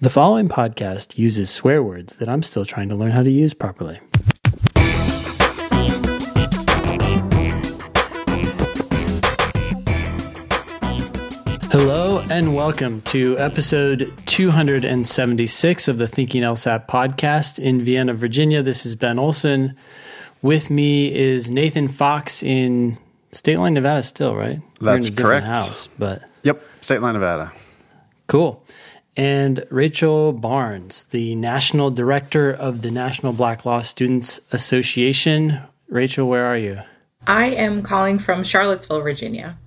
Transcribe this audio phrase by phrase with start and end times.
[0.00, 3.52] The following podcast uses swear words that I'm still trying to learn how to use
[3.52, 3.98] properly.
[11.70, 18.62] Hello and welcome to episode 276 of the Thinking LSAT podcast in Vienna, Virginia.
[18.62, 19.76] This is Ben Olson.
[20.40, 22.96] With me is Nathan Fox in
[23.32, 24.60] Stateline, Nevada, still, right?
[24.80, 25.46] That's in a correct.
[25.46, 27.52] House, but Yep, Stateline, Nevada.
[28.28, 28.64] Cool.
[29.18, 35.58] And Rachel Barnes, the National Director of the National Black Law Students Association.
[35.88, 36.78] Rachel, where are you?
[37.26, 39.58] I am calling from Charlottesville, Virginia.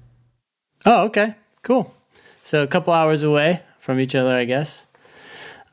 [0.86, 1.36] Oh, okay.
[1.64, 1.94] Cool.
[2.44, 4.86] So a couple hours away from each other, I guess.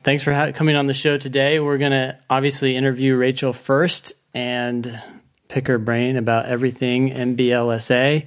[0.03, 1.61] Thanks for ha- coming on the show today.
[1.61, 5.01] We're going to obviously interview Rachel first and
[5.47, 8.25] pick her brain about everything NBLSA.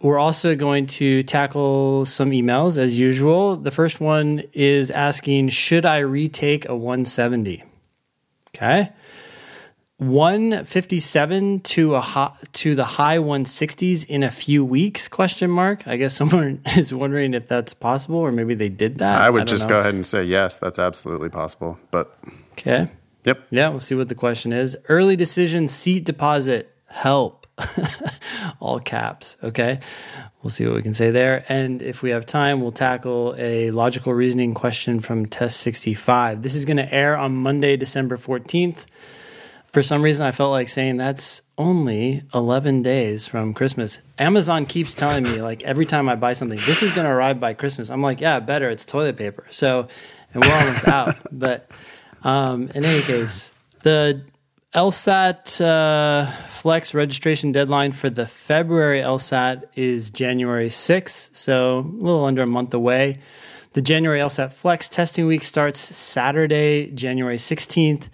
[0.00, 3.56] We're also going to tackle some emails as usual.
[3.56, 7.64] The first one is asking Should I retake a 170?
[8.54, 8.92] Okay.
[9.98, 15.96] 157 to a hot, to the high 160s in a few weeks question mark i
[15.96, 19.46] guess someone is wondering if that's possible or maybe they did that I would don't
[19.46, 19.76] just know.
[19.76, 21.78] go ahead and say yes, that's absolutely possible.
[21.90, 22.14] But
[22.52, 22.90] okay
[23.24, 27.45] yep, yeah we'll see what the question is early decision seat deposit help
[28.60, 29.80] all caps okay
[30.42, 33.70] we'll see what we can say there and if we have time we'll tackle a
[33.70, 38.86] logical reasoning question from test 65 this is going to air on monday december 14th
[39.76, 44.00] for some reason I felt like saying that's only 11 days from Christmas.
[44.18, 47.40] Amazon keeps telling me like every time I buy something, this is going to arrive
[47.40, 47.90] by Christmas.
[47.90, 48.70] I'm like, yeah, better.
[48.70, 49.44] It's toilet paper.
[49.50, 49.86] So,
[50.32, 51.16] and we're almost out.
[51.30, 51.70] But
[52.22, 54.22] um, in any case, the
[54.74, 61.34] LSAT uh, Flex registration deadline for the February LSAT is January 6th.
[61.34, 63.20] So a little under a month away.
[63.72, 68.08] The January LSAT Flex testing week starts Saturday, January 16th.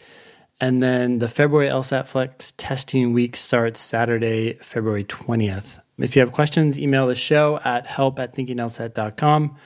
[0.60, 5.80] And then the February LSAT Flex testing week starts Saturday, February 20th.
[5.98, 9.56] If you have questions, email the show at help at thinkinglsat.com.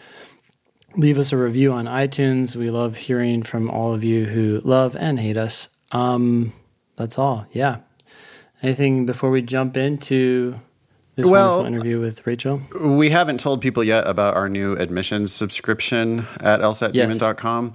[0.96, 2.56] Leave us a review on iTunes.
[2.56, 5.68] We love hearing from all of you who love and hate us.
[5.92, 6.52] Um,
[6.96, 7.46] that's all.
[7.52, 7.78] Yeah.
[8.62, 10.58] Anything before we jump into
[11.14, 12.60] this Well- wonderful interview with Rachel?
[12.80, 17.72] we haven't told people yet about our new admissions subscription at lsatdemon.com.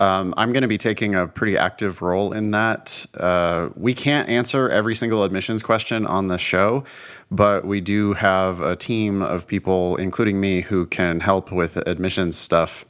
[0.00, 3.04] Um, I'm going to be taking a pretty active role in that.
[3.18, 6.84] Uh, we can't answer every single admissions question on the show,
[7.30, 12.36] but we do have a team of people, including me, who can help with admissions
[12.38, 12.84] stuff.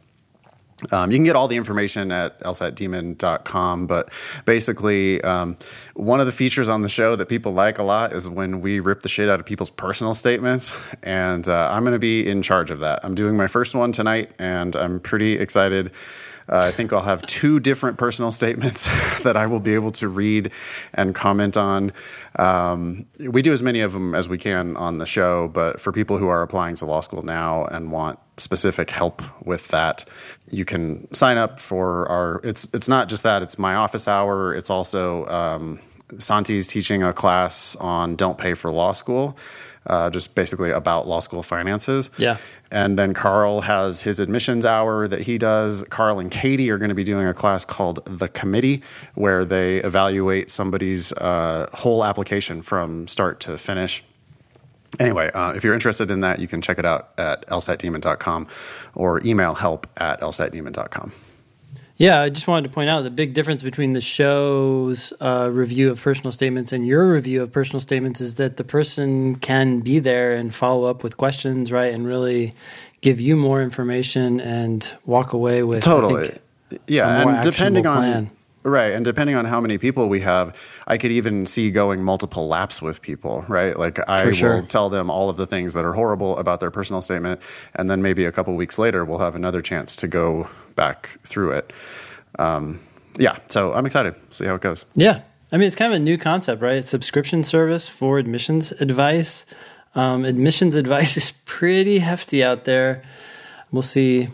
[0.93, 4.11] Um, you can get all the information at lsatdemon.com, but
[4.44, 5.56] basically, um,
[5.94, 8.78] one of the features on the show that people like a lot is when we
[8.78, 12.43] rip the shit out of people's personal statements, and uh, I'm going to be in
[12.43, 13.00] charge of that.
[13.03, 15.91] I'm doing my first one tonight, and I'm pretty excited.
[16.48, 18.88] Uh, I think I'll have two different personal statements
[19.22, 20.53] that I will be able to read
[20.94, 21.92] and comment on.
[22.36, 25.92] Um, we do as many of them as we can on the show, but for
[25.92, 30.04] people who are applying to law school now and want specific help with that,
[30.50, 32.41] you can sign up for our.
[32.44, 34.54] It's it's not just that; it's my office hour.
[34.54, 35.80] It's also um,
[36.19, 39.36] Santi's teaching a class on don't pay for law school,
[39.88, 42.10] uh, just basically about law school finances.
[42.19, 42.37] Yeah.
[42.71, 45.82] And then Carl has his admissions hour that he does.
[45.84, 48.82] Carl and Katie are going to be doing a class called The Committee,
[49.15, 54.04] where they evaluate somebody's uh, whole application from start to finish.
[54.98, 58.47] Anyway, uh, if you're interested in that, you can check it out at lsatdemon.com
[58.94, 61.12] or email help at lsatdemon.com.
[61.98, 65.91] Yeah, I just wanted to point out the big difference between the show's uh, review
[65.91, 69.98] of personal statements and your review of personal statements is that the person can be
[69.98, 72.54] there and follow up with questions, right, and really
[73.00, 76.28] give you more information and walk away with I Totally.
[76.28, 78.30] think, yeah, and depending on plan.
[78.62, 82.47] right, and depending on how many people we have, I could even see going multiple
[82.47, 83.76] laps with people, right?
[83.76, 84.60] Like I sure.
[84.60, 87.41] will tell them all of the things that are horrible about their personal statement,
[87.75, 90.48] and then maybe a couple weeks later we'll have another chance to go
[90.78, 91.72] back through it.
[92.39, 92.80] Um,
[93.19, 94.15] yeah, so I'm excited.
[94.30, 94.86] See how it goes.
[94.95, 95.21] Yeah.
[95.51, 96.84] I mean, it's kind of a new concept, right?
[96.84, 99.45] Subscription service for admissions advice.
[99.95, 103.03] Um, admissions advice is pretty hefty out there.
[103.72, 104.28] We'll see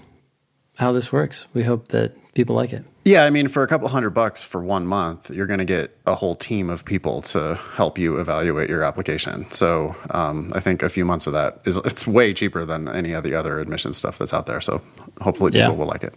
[0.76, 1.46] how this works.
[1.55, 2.85] We hope that people like it.
[3.06, 5.97] Yeah, I mean, for a couple hundred bucks for one month, you're going to get
[6.06, 9.47] a whole team of people to help you evaluate your application.
[9.52, 13.12] So um, I think a few months of that is it's way cheaper than any
[13.12, 14.61] of the other admission stuff that's out there.
[14.62, 14.81] So
[15.20, 15.79] hopefully people Yeah.
[15.79, 16.17] will like it.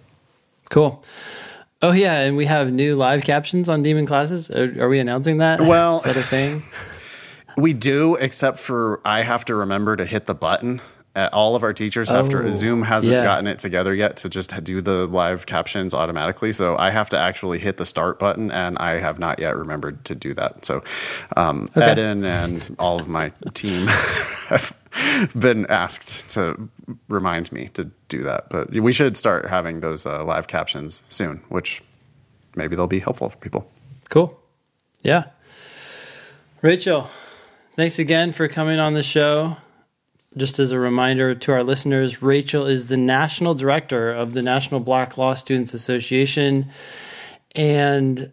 [0.70, 1.04] Cool.
[1.82, 4.50] Oh yeah, and we have new live captions on Demon Classes.
[4.50, 5.62] Are, are we announcing that?
[5.62, 6.64] Well- is that a thing?
[7.58, 10.80] We do, except for I have to remember to hit the button.
[11.34, 12.44] All of our teachers have to.
[12.44, 13.24] Oh, Zoom hasn't yeah.
[13.24, 16.52] gotten it together yet to just do the live captions automatically.
[16.52, 20.06] So I have to actually hit the start button, and I have not yet remembered
[20.06, 20.66] to do that.
[20.66, 20.84] So
[21.36, 21.94] um, okay.
[21.94, 23.88] Eden and all of my team
[24.48, 24.76] have
[25.38, 26.70] been asked to
[27.10, 28.50] remind me to do that.
[28.50, 31.82] But we should start having those uh, live captions soon, which
[32.56, 33.70] maybe they'll be helpful for people.
[34.10, 34.40] Cool.
[35.02, 35.26] Yeah.
[36.62, 37.10] Rachel,
[37.76, 39.58] thanks again for coming on the show.
[40.38, 44.80] Just as a reminder to our listeners, Rachel is the national director of the National
[44.80, 46.70] Black Law Students Association.
[47.56, 48.32] And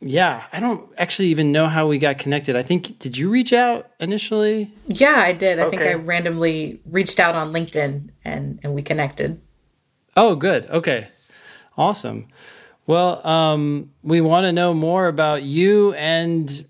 [0.00, 2.56] yeah, I don't actually even know how we got connected.
[2.56, 4.72] I think, did you reach out initially?
[4.86, 5.58] Yeah, I did.
[5.58, 5.76] I okay.
[5.76, 9.40] think I randomly reached out on LinkedIn and, and we connected.
[10.16, 10.68] Oh, good.
[10.70, 11.08] Okay.
[11.76, 12.28] Awesome.
[12.86, 16.66] Well, um, we want to know more about you and,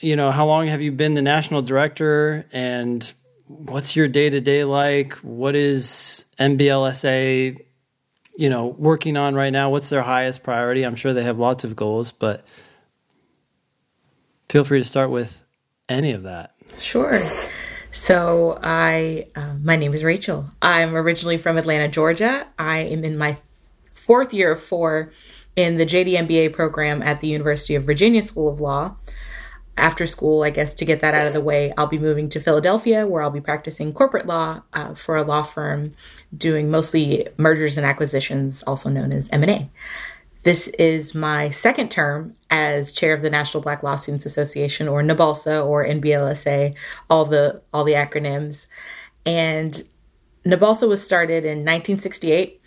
[0.00, 3.12] you know, how long have you been the national director and
[3.58, 5.14] what's your day to day like?
[5.14, 7.64] What is NBLSA
[8.36, 9.70] you know working on right now?
[9.70, 10.82] What's their highest priority?
[10.82, 12.44] I'm sure they have lots of goals, but
[14.48, 15.42] feel free to start with
[15.88, 16.54] any of that.
[16.78, 17.12] Sure.
[17.90, 20.46] So I, uh, my name is Rachel.
[20.60, 22.46] I'm originally from Atlanta, Georgia.
[22.58, 23.36] I am in my
[23.92, 25.12] fourth year of four
[25.54, 28.96] in the JD MBA program at the University of Virginia School of Law
[29.76, 32.40] after school, I guess to get that out of the way, I'll be moving to
[32.40, 35.92] Philadelphia, where I'll be practicing corporate law uh, for a law firm
[36.36, 39.70] doing mostly mergers and acquisitions, also known as M&A.
[40.44, 45.02] This is my second term as chair of the National Black Law Students Association, or
[45.02, 46.74] NBALSA, or NBLSA,
[47.08, 48.66] all the all the acronyms.
[49.24, 49.82] And
[50.44, 52.60] NBALSA was started in 1968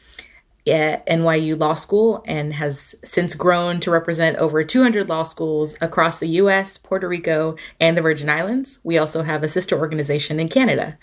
[0.72, 6.20] at NYU Law School and has since grown to represent over 200 law schools across
[6.20, 8.80] the US, Puerto Rico, and the Virgin Islands.
[8.84, 10.98] We also have a sister organization in Canada.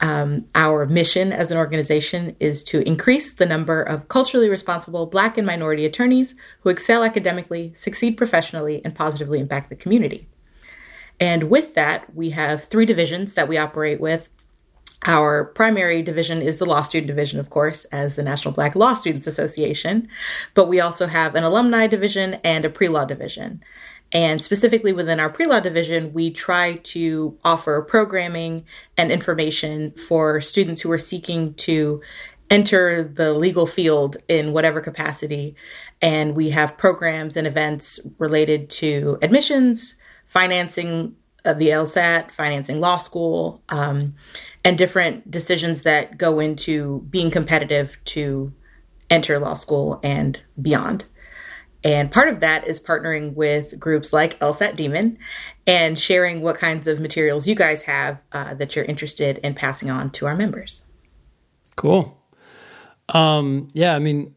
[0.00, 5.38] Um, our mission as an organization is to increase the number of culturally responsible Black
[5.38, 10.28] and minority attorneys who excel academically, succeed professionally, and positively impact the community.
[11.20, 14.28] And with that, we have three divisions that we operate with
[15.06, 18.94] our primary division is the Law Student Division, of course, as the National Black Law
[18.94, 20.08] Students Association,
[20.54, 23.62] but we also have an Alumni Division and a Pre Law Division.
[24.12, 28.66] And specifically within our pre law division, we try to offer programming
[28.98, 32.02] and information for students who are seeking to
[32.50, 35.56] enter the legal field in whatever capacity.
[36.02, 39.94] And we have programs and events related to admissions,
[40.26, 41.16] financing
[41.46, 44.14] of the LSAT, financing law school, um,
[44.64, 48.52] and different decisions that go into being competitive to
[49.10, 51.04] enter law school and beyond.
[51.84, 55.18] And part of that is partnering with groups like LSAT Demon
[55.66, 59.90] and sharing what kinds of materials you guys have uh, that you're interested in passing
[59.90, 60.82] on to our members.
[61.74, 62.18] Cool.
[63.08, 64.34] Um, yeah, I mean,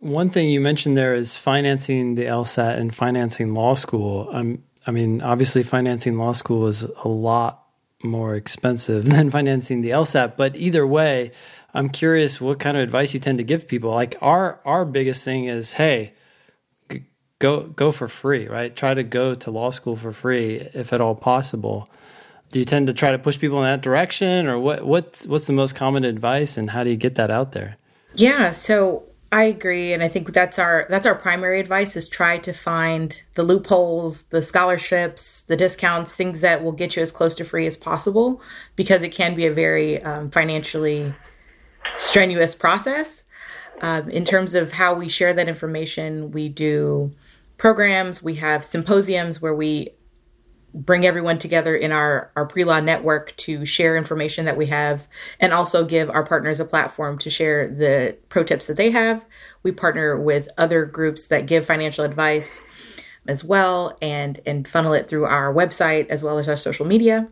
[0.00, 4.28] one thing you mentioned there is financing the LSAT and financing law school.
[4.32, 7.59] Um, I mean, obviously, financing law school is a lot
[8.02, 10.36] more expensive than financing the LSAT.
[10.36, 11.32] But either way,
[11.74, 13.90] I'm curious what kind of advice you tend to give people.
[13.90, 16.14] Like our our biggest thing is, hey,
[17.38, 18.74] go go for free, right?
[18.74, 21.88] Try to go to law school for free if at all possible.
[22.52, 24.84] Do you tend to try to push people in that direction, or what?
[24.84, 27.76] What's what's the most common advice, and how do you get that out there?
[28.14, 32.38] Yeah, so I agree, and I think that's our that's our primary advice is try
[32.38, 37.36] to find the loopholes, the scholarships, the discounts, things that will get you as close
[37.36, 38.42] to free as possible,
[38.74, 41.14] because it can be a very um, financially
[41.84, 43.22] strenuous process.
[43.82, 47.12] Um, in terms of how we share that information, we do
[47.56, 49.90] programs, we have symposiums where we
[50.72, 55.08] bring everyone together in our, our pre-law network to share information that we have
[55.40, 59.24] and also give our partners a platform to share the pro tips that they have.
[59.62, 62.60] We partner with other groups that give financial advice
[63.26, 67.28] as well and and funnel it through our website as well as our social media.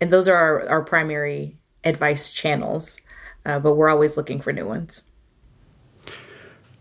[0.00, 3.00] And those are our, our primary advice channels,
[3.44, 5.02] uh, but we're always looking for new ones.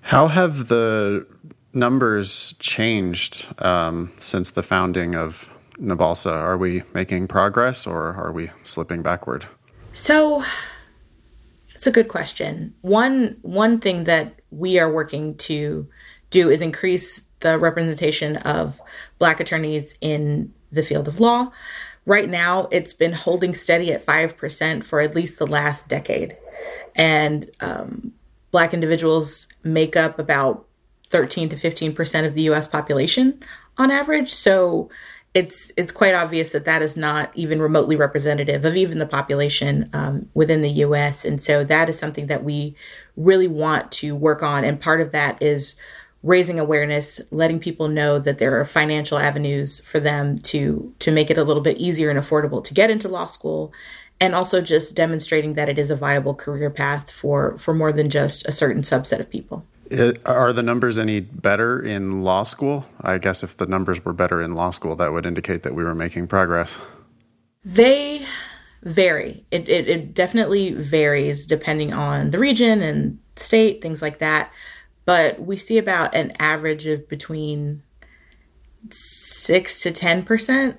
[0.03, 1.27] How have the
[1.73, 5.49] numbers changed um, since the founding of
[5.81, 6.31] NBALSA?
[6.31, 9.47] Are we making progress or are we slipping backward?
[9.93, 10.43] So
[11.73, 12.73] it's a good question.
[12.81, 15.87] One one thing that we are working to
[16.29, 18.79] do is increase the representation of
[19.19, 21.51] black attorneys in the field of law.
[22.05, 26.35] Right now, it's been holding steady at 5% for at least the last decade.
[26.95, 28.13] And um,
[28.51, 30.65] black individuals make up about
[31.09, 33.43] 13 to 15% of the US population
[33.77, 34.29] on average.
[34.29, 34.89] So
[35.33, 39.89] it's it's quite obvious that that is not even remotely representative of even the population
[39.93, 41.23] um, within the U.S.
[41.23, 42.75] And so that is something that we
[43.15, 44.65] really want to work on.
[44.65, 45.75] And part of that is
[46.21, 51.29] raising awareness, letting people know that there are financial avenues for them to to make
[51.29, 53.71] it a little bit easier and affordable to get into law school,
[54.19, 58.09] and also just demonstrating that it is a viable career path for for more than
[58.09, 59.65] just a certain subset of people.
[59.91, 62.85] It, are the numbers any better in law school?
[63.01, 65.83] I guess if the numbers were better in law school, that would indicate that we
[65.83, 66.79] were making progress.
[67.65, 68.25] They
[68.83, 69.45] vary.
[69.51, 74.53] It, it, it definitely varies depending on the region and state, things like that.
[75.03, 77.83] But we see about an average of between
[78.89, 80.77] six to 10%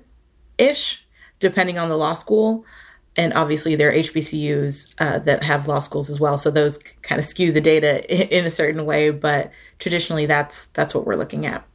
[0.57, 1.05] ish,
[1.37, 2.65] depending on the law school
[3.15, 7.19] and obviously there are HBCUs uh, that have law schools as well, so those kind
[7.19, 8.03] of skew the data
[8.35, 9.09] in, a certain way.
[9.11, 11.65] But traditionally, that's that's what we're looking at.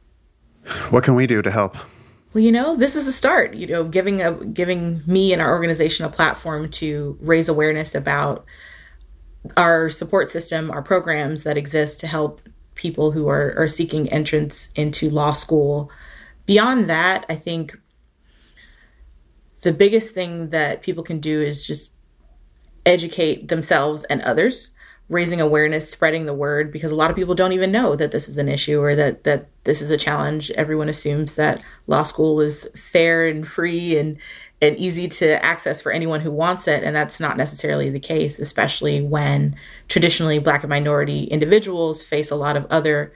[0.89, 1.77] What can we do to help?
[2.33, 3.53] Well, you know, this is a start.
[3.53, 8.45] You know, giving a giving me and our organization a platform to raise awareness about
[9.55, 12.41] our support system, our programs that exist to help
[12.75, 15.91] people who are, are seeking entrance into law school.
[16.45, 17.77] Beyond that, I think
[19.61, 21.93] the biggest thing that people can do is just
[22.85, 24.71] educate themselves and others
[25.09, 28.29] raising awareness spreading the word because a lot of people don't even know that this
[28.29, 30.51] is an issue or that that this is a challenge.
[30.51, 34.17] Everyone assumes that law school is fair and free and
[34.61, 38.39] and easy to access for anyone who wants it and that's not necessarily the case
[38.39, 39.55] especially when
[39.87, 43.13] traditionally black and minority individuals face a lot of other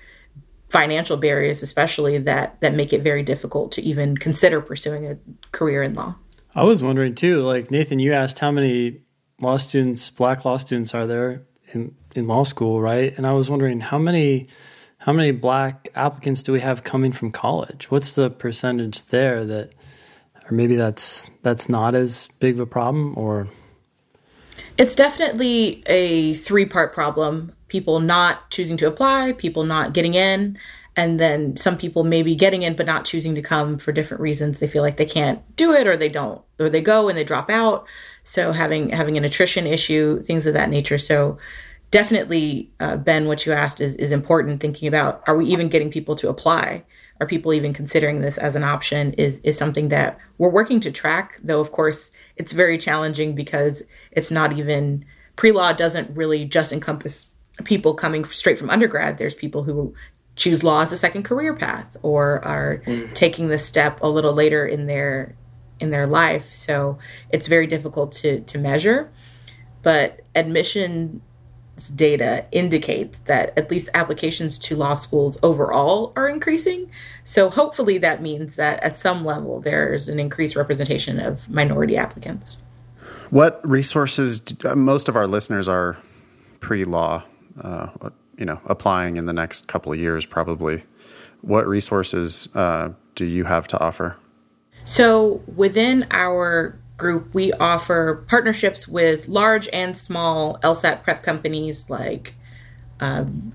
[0.70, 5.18] financial barriers especially that that make it very difficult to even consider pursuing a
[5.52, 6.16] career in law
[6.56, 9.02] I was wondering too, like Nathan, you asked how many
[9.42, 11.44] law students, black law students are there
[11.74, 13.16] in, in law school, right?
[13.18, 14.48] And I was wondering how many
[15.00, 17.92] how many black applicants do we have coming from college?
[17.92, 19.74] What's the percentage there that
[20.46, 23.48] or maybe that's that's not as big of a problem or
[24.78, 30.58] it's definitely a three part problem people not choosing to apply people not getting in
[30.96, 34.60] and then some people maybe getting in but not choosing to come for different reasons.
[34.60, 37.24] They feel like they can't do it or they don't or they go and they
[37.24, 37.88] drop out.
[38.24, 40.98] So having having an attrition issue things of that nature.
[40.98, 41.40] So
[41.90, 45.90] definitely uh, ben what you asked is, is important thinking about are we even getting
[45.90, 46.84] people to apply?
[47.20, 49.14] Are people even considering this as an option?
[49.14, 53.82] Is is something that we're working to track though of course it's very challenging because
[54.12, 55.06] it's not even
[55.38, 57.32] pre-law doesn't really just encompass
[57.64, 59.18] people coming straight from undergrad.
[59.18, 59.94] There's people who
[60.36, 63.14] choose law as a second career path or are mm.
[63.14, 65.36] taking this step a little later in their
[65.80, 66.54] in their life.
[66.54, 66.98] So
[67.30, 69.10] it's very difficult to to measure
[69.84, 71.22] but admissions
[71.96, 76.90] data indicates that at least applications to law schools overall are increasing.
[77.24, 82.62] So hopefully that means that at some level there's an increased representation of minority applicants.
[83.32, 85.98] What resources do, most of our listeners are
[86.60, 87.24] pre-law
[87.62, 87.88] uh,
[88.38, 90.84] you know applying in the next couple of years probably.
[91.42, 94.16] What resources uh, do you have to offer?
[94.86, 102.36] So within our group we offer partnerships with large and small lsat prep companies like
[103.00, 103.52] um,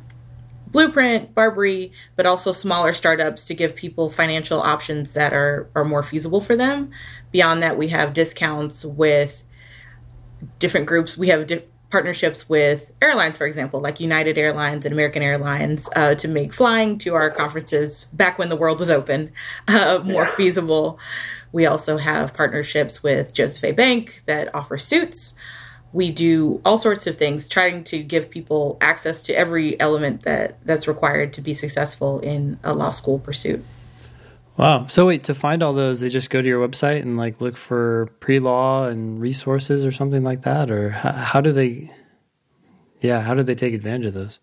[0.66, 6.02] blueprint Barbri but also smaller startups to give people financial options that are, are more
[6.02, 6.90] feasible for them.
[7.30, 9.44] Beyond that we have discounts with
[10.58, 11.16] different groups.
[11.16, 16.14] We have di- partnerships with airlines, for example, like United Airlines and American Airlines, uh,
[16.16, 19.32] to make flying to our conferences back when the world was open
[19.68, 20.98] uh, more feasible.
[21.50, 23.72] We also have partnerships with Joseph A.
[23.72, 25.34] Bank that offer suits.
[25.92, 30.58] We do all sorts of things, trying to give people access to every element that
[30.66, 33.64] that's required to be successful in a law school pursuit.
[34.58, 34.88] Wow.
[34.88, 37.56] So wait, to find all those, they just go to your website and like look
[37.56, 41.92] for pre-law and resources or something like that, or how, how do they?
[43.00, 44.40] Yeah, how do they take advantage of those?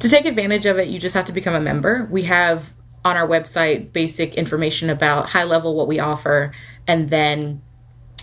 [0.00, 2.08] To take advantage of it, you just have to become a member.
[2.10, 2.72] We have
[3.04, 6.52] on our website basic information about high level what we offer,
[6.88, 7.60] and then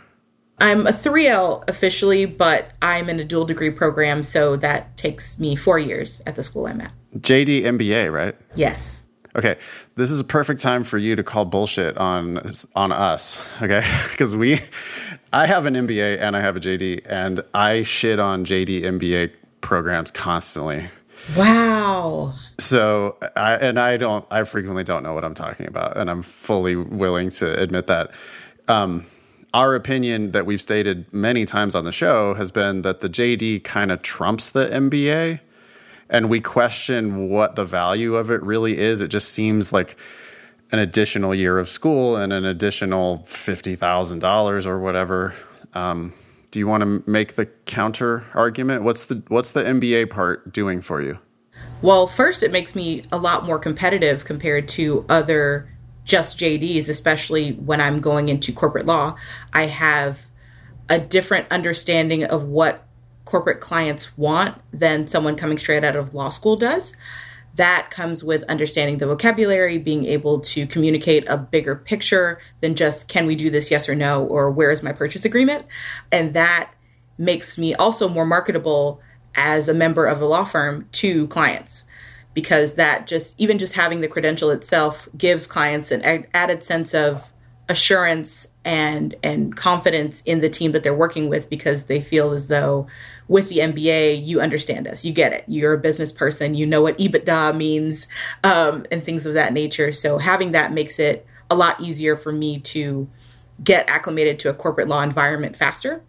[0.59, 5.57] I'm a 3L officially, but I'm in a dual degree program, so that takes me
[5.57, 6.93] four years at the school I'm at.
[7.19, 8.37] JD MBA, right?
[8.55, 9.05] Yes.
[9.37, 9.57] Okay,
[9.97, 12.41] this is a perfect time for you to call bullshit on
[12.77, 13.85] on us, okay?
[14.11, 14.61] Because we,
[15.33, 19.33] I have an MBA and I have a JD, and I shit on JD MBA
[19.64, 20.88] programs constantly.
[21.37, 22.35] Wow.
[22.59, 26.23] So, I, and I don't, I frequently don't know what I'm talking about, and I'm
[26.23, 28.12] fully willing to admit that.
[28.68, 29.04] Um,
[29.54, 33.64] our opinion that we've stated many times on the show has been that the JD
[33.64, 35.40] kind of trumps the MBA,
[36.11, 39.00] and we question what the value of it really is.
[39.00, 39.97] It just seems like
[40.73, 45.35] an additional year of school and an additional fifty thousand dollars or whatever.
[45.73, 46.12] Um,
[46.54, 48.84] do you want to make the counter argument?
[48.84, 51.18] What's the what's the MBA part doing for you?
[51.82, 55.68] Well, first, it makes me a lot more competitive compared to other
[56.04, 59.16] just JDs, especially when I'm going into corporate law.
[59.52, 60.28] I have
[60.88, 62.87] a different understanding of what
[63.25, 66.94] corporate clients want than someone coming straight out of law school does.
[67.56, 73.08] That comes with understanding the vocabulary, being able to communicate a bigger picture than just
[73.08, 75.64] can we do this, yes or no, or where is my purchase agreement?
[76.11, 76.73] And that
[77.16, 79.00] makes me also more marketable
[79.34, 81.84] as a member of a law firm to clients.
[82.32, 87.32] Because that just even just having the credential itself gives clients an added sense of
[87.68, 92.49] assurance and and confidence in the team that they're working with because they feel as
[92.49, 92.87] though
[93.28, 96.83] with the MBA you understand us, you get it, you're a business person, you know
[96.83, 98.07] what EBITDA means,
[98.43, 99.93] um, and things of that nature.
[99.93, 103.09] So having that makes it a lot easier for me to
[103.62, 106.02] get acclimated to a corporate law environment faster.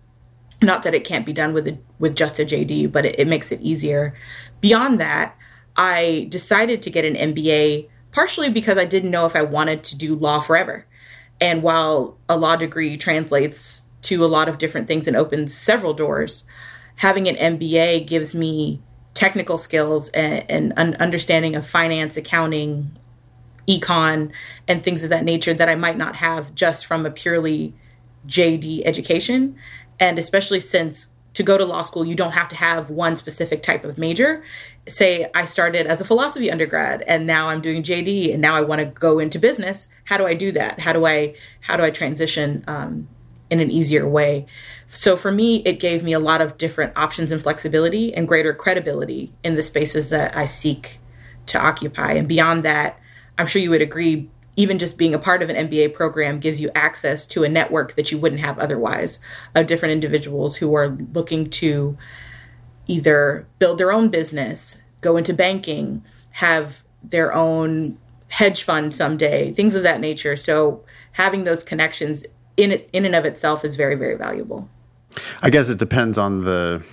[0.62, 3.27] Not that it can't be done with a, with just a JD, but it, it
[3.27, 4.15] makes it easier.
[4.62, 5.38] Beyond that,
[5.75, 9.98] I decided to get an MBA partially because I didn't know if I wanted to
[9.98, 10.86] do law forever.
[11.41, 15.93] And while a law degree translates to a lot of different things and opens several
[15.93, 16.45] doors,
[16.97, 18.81] having an MBA gives me
[19.13, 22.91] technical skills and, and an understanding of finance, accounting,
[23.67, 24.31] econ,
[24.67, 27.73] and things of that nature that I might not have just from a purely
[28.27, 29.55] JD education.
[29.99, 33.62] And especially since to go to law school, you don't have to have one specific
[33.62, 34.43] type of major.
[34.88, 38.62] Say I started as a philosophy undergrad and now I'm doing JD and now I
[38.62, 39.89] want to go into business.
[40.05, 40.79] How do I do that?
[40.79, 43.10] How do I how do I transition um,
[43.49, 44.45] in an easier way?
[44.95, 48.53] So for me, it gave me a lot of different options and flexibility and greater
[48.53, 50.99] credibility in the spaces that I seek
[51.47, 52.13] to occupy.
[52.13, 52.97] And beyond that,
[53.38, 56.62] I'm sure you would agree even just being a part of an MBA program gives
[56.62, 59.19] you access to a network that you wouldn't have otherwise
[59.53, 61.97] of different individuals who are looking to
[62.88, 67.84] either build their own business, go into banking, have their own
[68.29, 70.38] hedge fund someday, things of that nature.
[70.38, 72.23] So having those connections
[72.55, 74.69] in in and of itself is very very valuable.
[75.41, 76.84] I guess it depends on the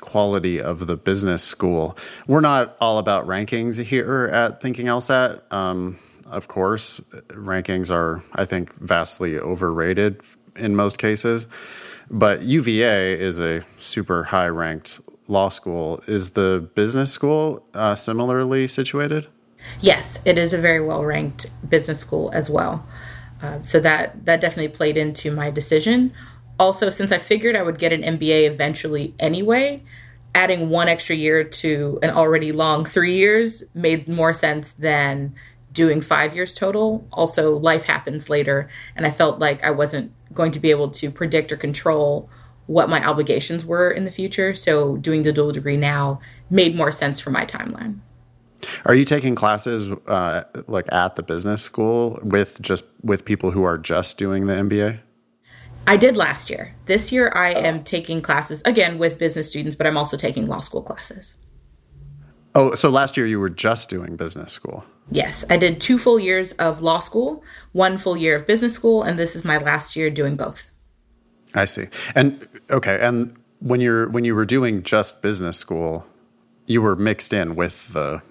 [0.00, 1.96] quality of the business school.
[2.26, 5.40] We're not all about rankings here at Thinking LSAT.
[5.52, 7.00] Um, of course.
[7.28, 10.20] Rankings are, I think, vastly overrated
[10.56, 11.46] in most cases.
[12.10, 16.00] But UVA is a super high ranked law school.
[16.06, 19.26] Is the business school uh, similarly situated?
[19.80, 22.86] Yes, it is a very well ranked business school as well.
[23.42, 26.12] Uh, so that that definitely played into my decision.
[26.58, 29.82] Also, since I figured I would get an MBA eventually anyway,
[30.34, 35.34] adding one extra year to an already long three years made more sense than
[35.72, 37.06] doing five years total.
[37.12, 41.10] Also, life happens later, and I felt like I wasn't going to be able to
[41.10, 42.30] predict or control
[42.66, 44.54] what my obligations were in the future.
[44.54, 47.98] So, doing the dual degree now made more sense for my timeline.
[48.86, 53.64] Are you taking classes uh, like at the business school with just with people who
[53.64, 55.00] are just doing the MBA?
[55.86, 56.74] I did last year.
[56.86, 57.60] This year, I oh.
[57.60, 61.36] am taking classes again with business students, but I'm also taking law school classes.
[62.54, 64.84] Oh, so last year you were just doing business school?
[65.10, 67.42] Yes, I did two full years of law school,
[67.72, 70.70] one full year of business school, and this is my last year doing both.
[71.54, 71.86] I see.
[72.14, 76.06] And okay, and when you're when you were doing just business school,
[76.66, 78.22] you were mixed in with the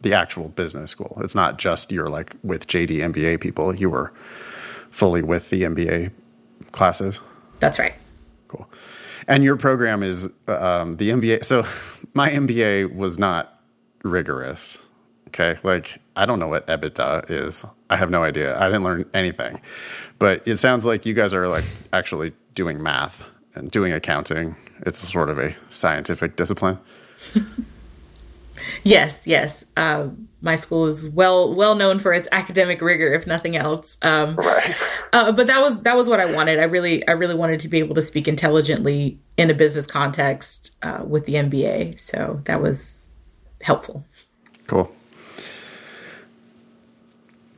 [0.00, 1.18] the actual business school.
[1.22, 3.74] It's not just you're like with JD MBA people.
[3.74, 4.12] You were
[4.90, 6.10] fully with the MBA
[6.70, 7.20] classes.
[7.60, 7.94] That's right.
[8.48, 8.68] Cool.
[9.28, 11.44] And your program is um, the MBA.
[11.44, 11.64] So
[12.14, 13.60] my MBA was not
[14.04, 14.88] rigorous.
[15.28, 15.56] Okay.
[15.62, 17.64] Like, I don't know what EBITDA is.
[17.88, 18.58] I have no idea.
[18.58, 19.60] I didn't learn anything.
[20.18, 24.56] But it sounds like you guys are like actually doing math and doing accounting.
[24.84, 26.78] It's sort of a scientific discipline.
[28.82, 29.64] Yes, yes.
[29.76, 30.08] Uh,
[30.40, 33.96] my school is well well known for its academic rigor, if nothing else.
[34.02, 34.98] Um, right.
[35.14, 36.58] Uh, but that was that was what I wanted.
[36.58, 40.74] I really I really wanted to be able to speak intelligently in a business context
[40.80, 42.00] uh, with the MBA.
[42.00, 43.04] So that was
[43.60, 44.06] helpful.
[44.68, 44.90] Cool.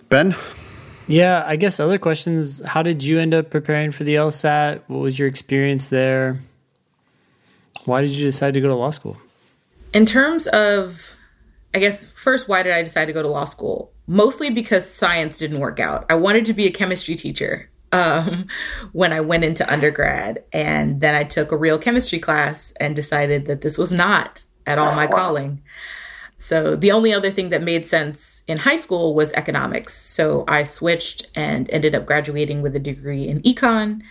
[0.09, 0.35] Ben.
[1.07, 2.61] Yeah, I guess other questions.
[2.64, 4.81] How did you end up preparing for the LSAT?
[4.88, 6.40] What was your experience there?
[7.85, 9.17] Why did you decide to go to law school?
[9.94, 11.16] In terms of,
[11.72, 13.92] I guess, first, why did I decide to go to law school?
[14.09, 16.04] Mostly because science didn't work out.
[16.11, 18.48] I wanted to be a chemistry teacher um,
[18.92, 20.42] when I went into undergrad.
[20.52, 24.78] And then I took a real chemistry class and decided that this was not at
[24.78, 25.62] all my calling.
[26.38, 29.94] So the only other thing that made sense in high school was economics.
[29.94, 34.02] So I switched and ended up graduating with a degree in econ.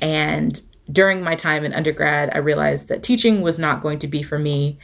[0.00, 0.60] And
[0.92, 4.38] during my time in undergrad, I realized that teaching was not going to be for
[4.38, 4.78] me.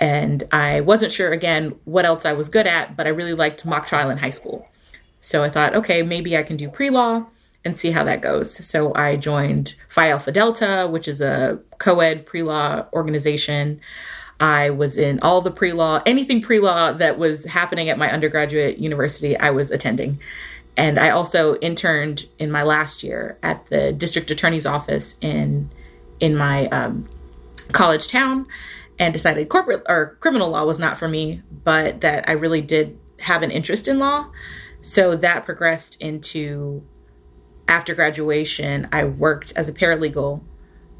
[0.00, 3.66] And I wasn't sure, again, what else I was good at, but I really liked
[3.66, 4.66] mock trial in high school.
[5.20, 7.26] So I thought, okay, maybe I can do pre law
[7.64, 8.52] and see how that goes.
[8.66, 13.80] So I joined Phi Alpha Delta, which is a co ed pre law organization.
[14.40, 18.10] I was in all the pre law, anything pre law that was happening at my
[18.10, 20.18] undergraduate university, I was attending.
[20.78, 25.70] And I also interned in my last year at the district attorney's office in
[26.20, 27.06] in my um,
[27.72, 28.46] college town
[29.00, 32.98] and decided corporate or criminal law was not for me, but that I really did
[33.18, 34.30] have an interest in law.
[34.82, 36.86] So that progressed into
[37.66, 40.42] after graduation, I worked as a paralegal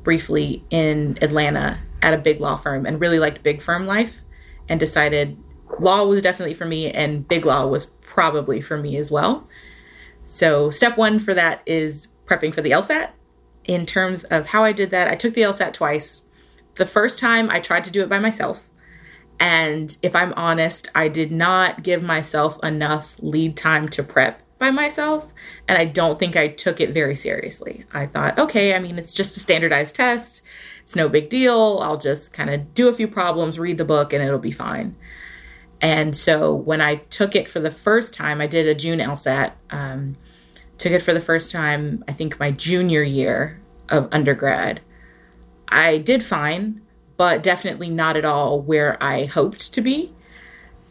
[0.03, 4.23] briefly in Atlanta at a big law firm and really liked big firm life
[4.69, 5.37] and decided
[5.79, 9.47] law was definitely for me and big law was probably for me as well.
[10.25, 13.11] So, step one for that is prepping for the LSAT.
[13.65, 16.23] In terms of how I did that, I took the LSAT twice.
[16.75, 18.69] The first time I tried to do it by myself.
[19.39, 24.71] And if I'm honest, I did not give myself enough lead time to prep by
[24.71, 25.33] myself.
[25.67, 27.85] And I don't think I took it very seriously.
[27.93, 30.43] I thought, okay, I mean, it's just a standardized test.
[30.83, 31.81] It's no big deal.
[31.83, 34.95] I'll just kind of do a few problems, read the book, and it'll be fine.
[35.81, 39.53] And so when I took it for the first time, I did a June LSAT.
[39.71, 40.17] Um,
[40.77, 44.81] took it for the first time, I think my junior year of undergrad.
[45.71, 46.83] I did fine,
[47.17, 50.13] but definitely not at all where I hoped to be.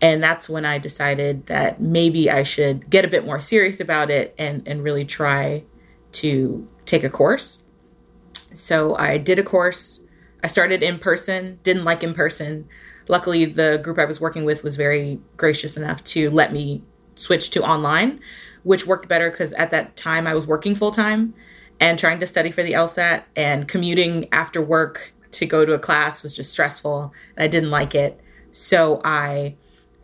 [0.02, 4.10] And that's when I decided that maybe I should get a bit more serious about
[4.10, 5.64] it and, and really try
[6.14, 7.64] to take a course.
[8.54, 10.00] So I did a course.
[10.42, 12.68] I started in person, didn't like in person.
[13.10, 16.84] Luckily, the group I was working with was very gracious enough to let me
[17.16, 18.22] switch to online,
[18.64, 21.34] which worked better because at that time I was working full time
[21.80, 25.80] and trying to study for the LSAT and commuting after work to go to a
[25.80, 28.20] class was just stressful and I didn't like it.
[28.52, 29.56] So I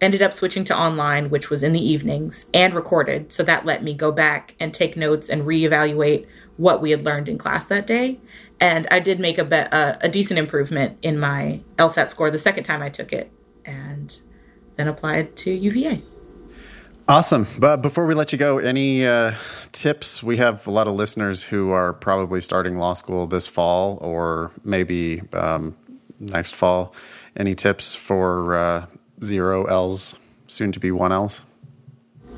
[0.01, 3.31] ended up switching to online, which was in the evenings and recorded.
[3.31, 7.29] So that let me go back and take notes and reevaluate what we had learned
[7.29, 8.19] in class that day.
[8.59, 12.37] And I did make a, be- a, a decent improvement in my LSAT score the
[12.37, 13.31] second time I took it
[13.65, 14.17] and
[14.75, 16.01] then applied to UVA.
[17.07, 17.45] Awesome.
[17.59, 19.35] But before we let you go, any uh,
[19.71, 20.23] tips?
[20.23, 24.51] We have a lot of listeners who are probably starting law school this fall or
[24.63, 25.77] maybe um,
[26.19, 26.95] next fall.
[27.37, 28.85] Any tips for uh,
[29.23, 30.15] zero L's,
[30.47, 31.45] soon to be one L's?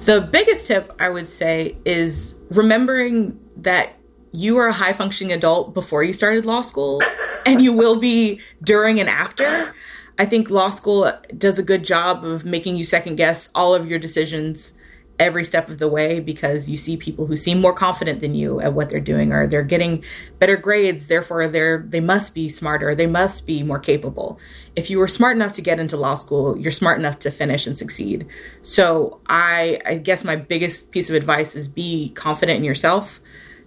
[0.01, 3.93] The biggest tip I would say is remembering that
[4.34, 7.01] you are a high functioning adult before you started law school
[7.45, 9.45] and you will be during and after.
[10.19, 13.89] I think law school does a good job of making you second guess all of
[13.89, 14.73] your decisions
[15.19, 18.60] every step of the way because you see people who seem more confident than you
[18.62, 20.03] at what they're doing or they're getting
[20.38, 24.39] better grades therefore they're they must be smarter they must be more capable.
[24.75, 27.65] If you were smart enough to get into law school you're smart enough to finish
[27.65, 28.27] and succeed.
[28.62, 33.19] So i i guess my biggest piece of advice is be confident in yourself.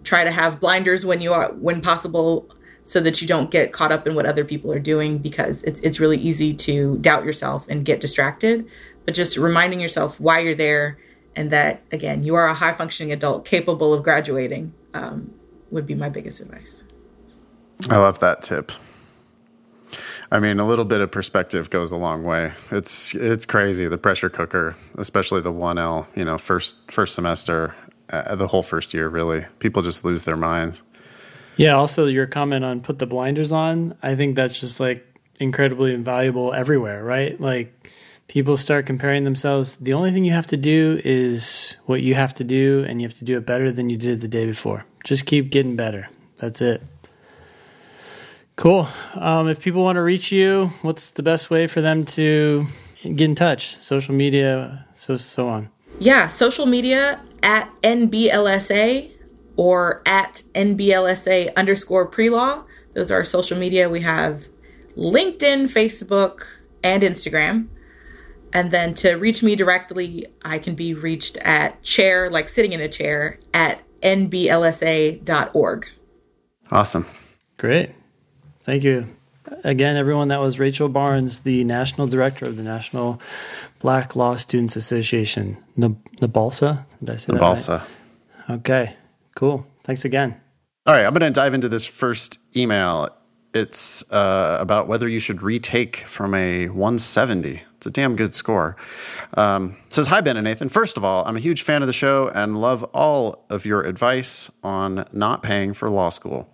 [0.04, 2.48] Try to have blinders when you are when possible
[2.90, 5.78] so that you don't get caught up in what other people are doing because it's
[5.80, 8.66] it's really easy to doubt yourself and get distracted
[9.04, 10.98] but just reminding yourself why you're there
[11.36, 15.32] and that again you are a high functioning adult capable of graduating um,
[15.70, 16.82] would be my biggest advice
[17.90, 18.72] i love that tip
[20.32, 22.52] I mean, a little bit of perspective goes a long way.
[22.70, 26.06] It's it's crazy the pressure cooker, especially the one L.
[26.14, 27.74] You know, first first semester
[28.10, 29.44] uh, the whole first year, really.
[29.58, 30.84] People just lose their minds.
[31.56, 31.74] Yeah.
[31.74, 35.06] Also, your comment on put the blinders on, I think that's just like
[35.38, 37.40] incredibly invaluable everywhere, right?
[37.40, 37.90] Like
[38.28, 39.76] people start comparing themselves.
[39.76, 43.08] The only thing you have to do is what you have to do, and you
[43.08, 44.84] have to do it better than you did the day before.
[45.04, 46.08] Just keep getting better.
[46.38, 46.82] That's it.
[48.56, 48.86] Cool.
[49.14, 52.66] Um, if people want to reach you, what's the best way for them to
[53.02, 53.74] get in touch?
[53.74, 55.70] Social media, so so on.
[55.98, 59.10] Yeah, social media at NBLSA
[59.60, 62.64] or at NBLSA underscore pre-law.
[62.94, 63.90] Those are our social media.
[63.90, 64.46] We have
[64.96, 66.46] LinkedIn, Facebook,
[66.82, 67.68] and Instagram.
[68.54, 72.80] And then to reach me directly, I can be reached at chair, like sitting in
[72.80, 75.88] a chair, at nblsa.org.
[76.70, 77.04] Awesome.
[77.58, 77.90] Great.
[78.62, 79.08] Thank you.
[79.62, 83.20] Again, everyone, that was Rachel Barnes, the National Director of the National
[83.78, 85.58] Black Law Students Association.
[85.76, 86.86] NBALSA?
[87.00, 87.66] Did I say NBALSA.
[87.66, 87.88] that
[88.48, 88.56] right?
[88.58, 88.96] Okay,
[89.40, 89.66] cool.
[89.84, 90.38] Thanks again.
[90.84, 93.08] All right, I'm going to dive into this first email.
[93.54, 97.62] It's uh, about whether you should retake from a 170.
[97.76, 98.76] It's a damn good score.
[99.38, 100.68] Um, says, Hi, Ben and Nathan.
[100.68, 103.80] First of all, I'm a huge fan of the show and love all of your
[103.80, 106.46] advice on not paying for law school.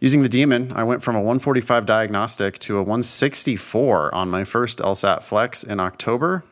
[0.00, 4.80] Using the Demon, I went from a 145 diagnostic to a 164 on my first
[4.80, 6.42] LSAT Flex in October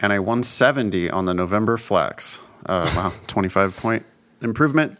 [0.00, 2.40] and a 170 on the November Flex.
[2.64, 4.06] Uh, wow, 25 point
[4.42, 4.98] improvement.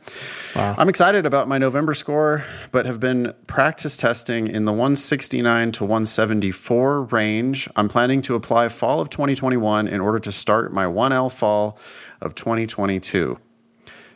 [0.56, 0.74] Wow.
[0.78, 5.84] I'm excited about my November score, but have been practice testing in the 169 to
[5.84, 7.68] 174 range.
[7.76, 11.78] I'm planning to apply fall of 2021 in order to start my 1L fall
[12.20, 13.38] of 2022.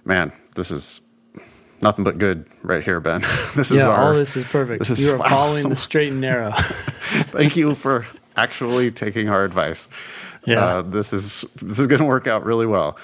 [0.05, 1.01] Man, this is
[1.81, 3.21] nothing but good right here, Ben.
[3.55, 4.81] this is yeah, our, all this is perfect.
[4.81, 6.53] This is, you are wow, following the straight and narrow.
[6.57, 8.07] Thank you for
[8.37, 9.89] actually taking our advice.
[10.47, 12.99] Yeah, uh, this is this is going to work out really well.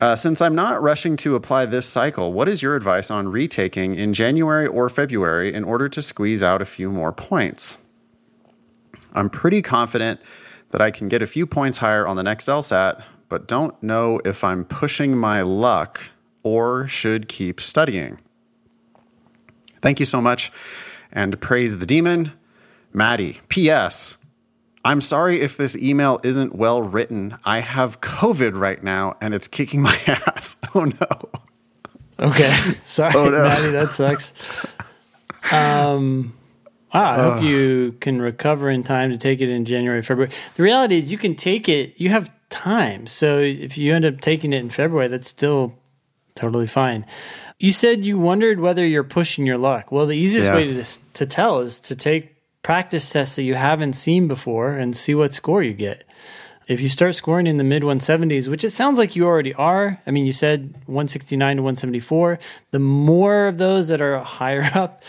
[0.00, 3.94] Uh, since I'm not rushing to apply this cycle, what is your advice on retaking
[3.94, 7.78] in January or February in order to squeeze out a few more points?
[9.12, 10.20] I'm pretty confident
[10.70, 14.20] that I can get a few points higher on the next LSAT, but don't know
[14.24, 16.10] if I'm pushing my luck
[16.42, 18.18] or should keep studying.
[19.80, 20.50] Thank you so much,
[21.12, 22.32] and praise the demon.
[22.92, 24.18] Maddie, P.S.
[24.84, 27.36] I'm sorry if this email isn't well written.
[27.44, 30.56] I have COVID right now and it's kicking my ass.
[30.74, 31.30] Oh no.
[32.18, 32.50] Okay.
[32.84, 33.42] Sorry, oh, no.
[33.42, 34.34] Maddie, that sucks.
[35.52, 36.34] Um,
[36.92, 40.32] wow, I uh, hope you can recover in time to take it in January, February.
[40.56, 43.06] The reality is, you can take it, you have time.
[43.06, 45.78] So if you end up taking it in February, that's still
[46.34, 47.04] totally fine.
[47.58, 49.90] You said you wondered whether you're pushing your luck.
[49.90, 50.54] Well, the easiest yeah.
[50.54, 52.33] way to, to tell is to take
[52.64, 56.02] practice tests that you haven't seen before and see what score you get.
[56.66, 60.00] If you start scoring in the mid 170s, which it sounds like you already are,
[60.06, 62.38] I mean, you said 169 to 174,
[62.70, 65.04] the more of those that are higher up,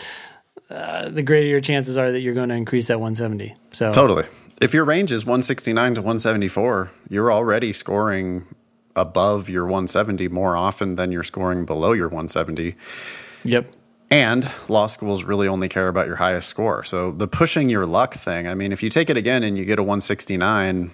[0.68, 3.56] uh, the greater your chances are that you're going to increase that 170.
[3.72, 4.26] So totally.
[4.60, 8.46] If your range is 169 to 174, you're already scoring
[8.94, 12.74] above your 170 more often than you're scoring below your 170.
[13.44, 13.70] Yep.
[14.10, 16.84] And law schools really only care about your highest score.
[16.84, 19.64] So the pushing your luck thing, I mean, if you take it again and you
[19.64, 20.90] get a 169,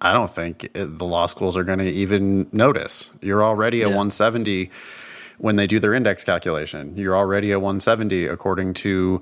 [0.00, 3.10] I don't think the law schools are going to even notice.
[3.20, 4.70] You're already a 170
[5.38, 6.96] when they do their index calculation.
[6.96, 9.20] You're already a 170 according to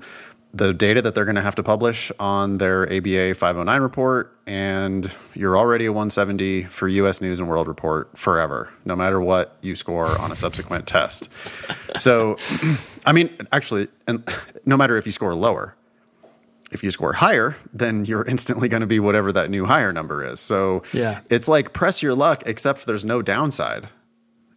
[0.53, 5.13] the data that they're going to have to publish on their ABA 509 report, and
[5.33, 9.75] you're already a 170 for US News and World Report forever, no matter what you
[9.75, 11.29] score on a subsequent test.
[11.97, 12.37] So,
[13.05, 14.27] I mean, actually, and
[14.65, 15.75] no matter if you score lower,
[16.71, 20.23] if you score higher, then you're instantly going to be whatever that new higher number
[20.23, 20.39] is.
[20.39, 23.87] So, yeah, it's like press your luck, except there's no downside.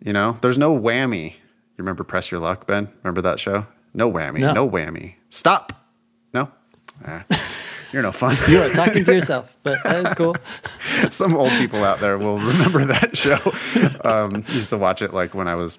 [0.05, 1.33] You know, there's no whammy.
[1.33, 2.89] You remember Press Your Luck, Ben?
[3.03, 3.67] Remember that show?
[3.93, 5.15] No whammy, no, no whammy.
[5.31, 5.86] Stop
[6.33, 6.51] no?
[7.07, 7.25] Ah,
[7.93, 8.37] you're no fun.
[8.49, 10.35] you are talking to yourself, but that is cool.
[11.11, 13.39] Some old people out there will remember that show.
[14.09, 15.79] Um, used to watch it like when I was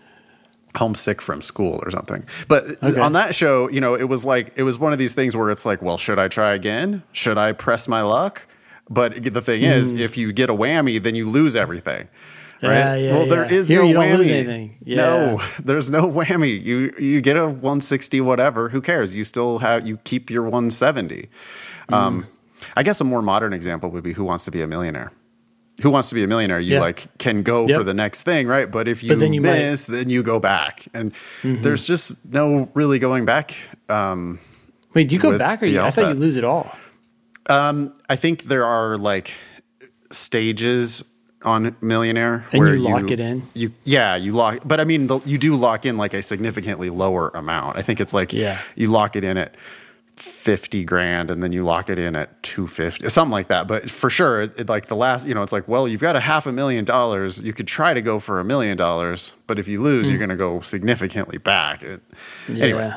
[0.76, 2.24] homesick from school or something.
[2.48, 3.00] But okay.
[3.00, 5.50] on that show, you know, it was like it was one of these things where
[5.50, 7.04] it's like, well, should I try again?
[7.12, 8.48] Should I press my luck?
[8.90, 9.72] But the thing mm.
[9.72, 12.08] is, if you get a whammy, then you lose everything
[12.62, 12.74] right?
[12.74, 14.76] Yeah, yeah, well, there is Here, no you whammy.
[14.86, 16.62] No, there's no whammy.
[16.62, 18.70] You you get a 160 whatever.
[18.70, 19.16] Who cares?
[19.16, 21.30] You still have you keep your 170.
[21.90, 21.94] Mm.
[21.94, 22.28] Um,
[22.76, 25.12] I guess a more modern example would be Who Wants to Be a Millionaire.
[25.82, 26.60] Who Wants to Be a Millionaire?
[26.60, 26.82] You yeah.
[26.82, 27.78] like can go yep.
[27.78, 28.70] for the next thing, right?
[28.70, 29.96] But if you, but then you miss, might.
[29.98, 31.62] then you go back, and mm-hmm.
[31.62, 33.56] there's just no really going back.
[33.90, 34.40] Um,
[34.94, 35.80] Wait, do you go back or you?
[35.80, 36.76] I thought you lose it all.
[37.50, 39.34] Um, I think there are like
[40.12, 41.04] stages
[41.48, 42.46] on Millionaire.
[42.52, 43.44] And where you lock you, it in.
[43.56, 44.60] You yeah, you lock.
[44.66, 47.78] But I mean, the, you do lock in like a significantly lower amount.
[47.78, 48.60] I think it's like yeah.
[48.76, 49.56] you lock it in at
[50.16, 53.68] fifty grand, and then you lock it in at two fifty, something like that.
[53.68, 56.20] But for sure, it, like the last, you know, it's like, well, you've got a
[56.20, 57.42] half a million dollars.
[57.42, 60.12] You could try to go for a million dollars, but if you lose, mm.
[60.12, 61.84] you're going to go significantly back.
[61.84, 62.02] It,
[62.50, 62.64] yeah.
[62.64, 62.92] Anyway,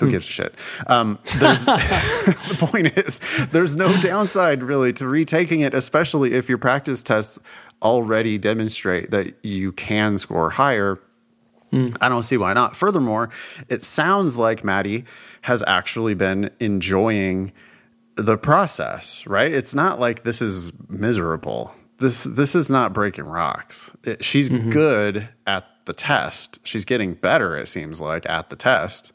[0.00, 0.54] Who gives a shit?
[0.86, 3.20] Um, the point is,
[3.52, 7.38] there's no downside really to retaking it, especially if your practice tests
[7.82, 10.98] already demonstrate that you can score higher.
[11.72, 11.96] Mm.
[12.00, 12.76] I don't see why not.
[12.76, 13.30] Furthermore,
[13.68, 15.04] it sounds like Maddie
[15.42, 17.52] has actually been enjoying
[18.16, 19.52] the process, right?
[19.52, 21.74] It's not like this is miserable.
[21.98, 23.90] This this is not breaking rocks.
[24.04, 24.70] It, she's mm-hmm.
[24.70, 26.58] good at the test.
[26.64, 29.12] She's getting better it seems like at the test.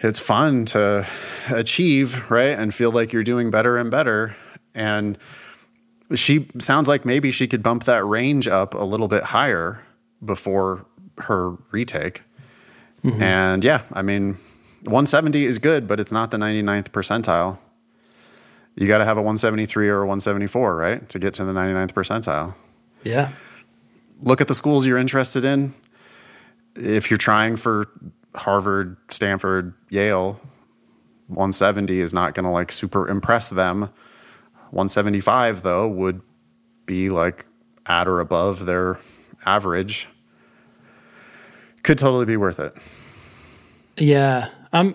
[0.00, 1.06] It's fun to
[1.50, 2.58] achieve, right?
[2.58, 4.36] And feel like you're doing better and better
[4.74, 5.18] and
[6.14, 9.82] she sounds like maybe she could bump that range up a little bit higher
[10.24, 10.86] before
[11.18, 12.22] her retake.
[13.04, 13.22] Mm-hmm.
[13.22, 14.34] And yeah, I mean,
[14.84, 17.58] 170 is good, but it's not the 99th percentile.
[18.76, 21.92] You got to have a 173 or a 174, right, to get to the 99th
[21.92, 22.54] percentile.
[23.02, 23.30] Yeah.
[24.22, 25.74] Look at the schools you're interested in.
[26.76, 27.88] If you're trying for
[28.34, 30.40] Harvard, Stanford, Yale,
[31.28, 33.90] 170 is not going to like super impress them
[34.70, 36.20] 175 though would
[36.84, 37.46] be like
[37.86, 38.98] at or above their
[39.46, 40.08] average.
[41.82, 42.74] Could totally be worth it.
[43.96, 44.94] Yeah, I'm.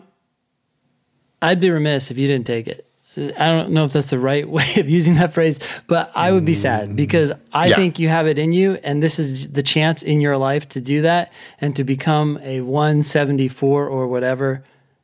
[1.41, 2.87] I'd be remiss if you didn't take it.
[3.15, 6.45] I don't know if that's the right way of using that phrase, but I would
[6.45, 7.75] be sad because I yeah.
[7.75, 10.81] think you have it in you, and this is the chance in your life to
[10.81, 14.63] do that and to become a 174 or whatever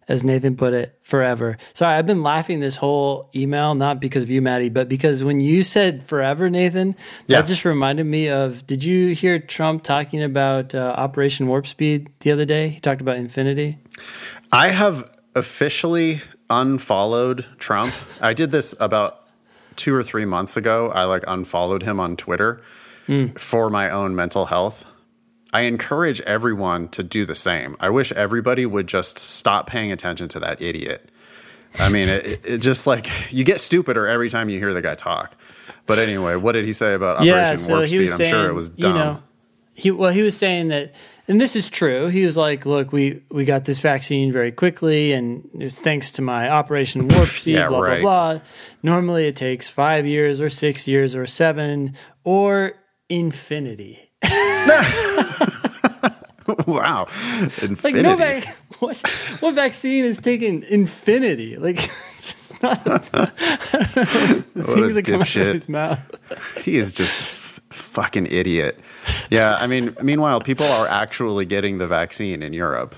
[0.10, 1.56] as Nathan put it, forever.
[1.74, 5.40] Sorry, I've been laughing this whole email, not because of you, Maddie, but because when
[5.40, 6.94] you said forever, Nathan,
[7.28, 7.42] that yeah.
[7.44, 12.32] just reminded me of did you hear Trump talking about uh, Operation Warp Speed the
[12.32, 12.70] other day?
[12.70, 13.78] He talked about infinity.
[14.52, 17.94] I have officially unfollowed Trump.
[18.22, 19.28] I did this about
[19.76, 20.90] two or three months ago.
[20.90, 22.62] I like unfollowed him on Twitter
[23.08, 23.38] mm.
[23.38, 24.86] for my own mental health.
[25.52, 27.76] I encourage everyone to do the same.
[27.80, 31.10] I wish everybody would just stop paying attention to that idiot.
[31.80, 34.96] I mean, it, it just like you get stupider every time you hear the guy
[34.96, 35.36] talk.
[35.86, 38.02] But anyway, what did he say about Operation yeah, so Warp Speed?
[38.02, 38.96] I'm saying, sure it was dumb.
[38.96, 39.24] You know,
[39.74, 40.94] he well, he was saying that,
[41.30, 42.08] and this is true.
[42.08, 46.24] He was like, "Look, we we got this vaccine very quickly, and it's thanks to
[46.24, 48.02] my Operation Warp Speed." yeah, blah right.
[48.02, 48.42] blah blah.
[48.82, 52.74] Normally, it takes five years, or six years, or seven, or
[53.10, 54.00] infinity.
[56.68, 57.06] wow.
[57.62, 57.84] Infinity.
[57.84, 58.98] Like no vac- what,
[59.40, 61.58] what vaccine is taking infinity?
[61.58, 63.04] Like just not things
[64.96, 66.00] that come out of his mouth.
[66.64, 68.80] he is just f- fucking idiot.
[69.30, 72.96] Yeah, I mean, meanwhile, people are actually getting the vaccine in Europe.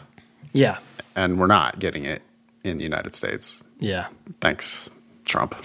[0.53, 0.77] Yeah.
[1.15, 2.21] And we're not getting it
[2.63, 3.61] in the United States.
[3.79, 4.07] Yeah.
[4.39, 4.89] Thanks,
[5.25, 5.55] Trump.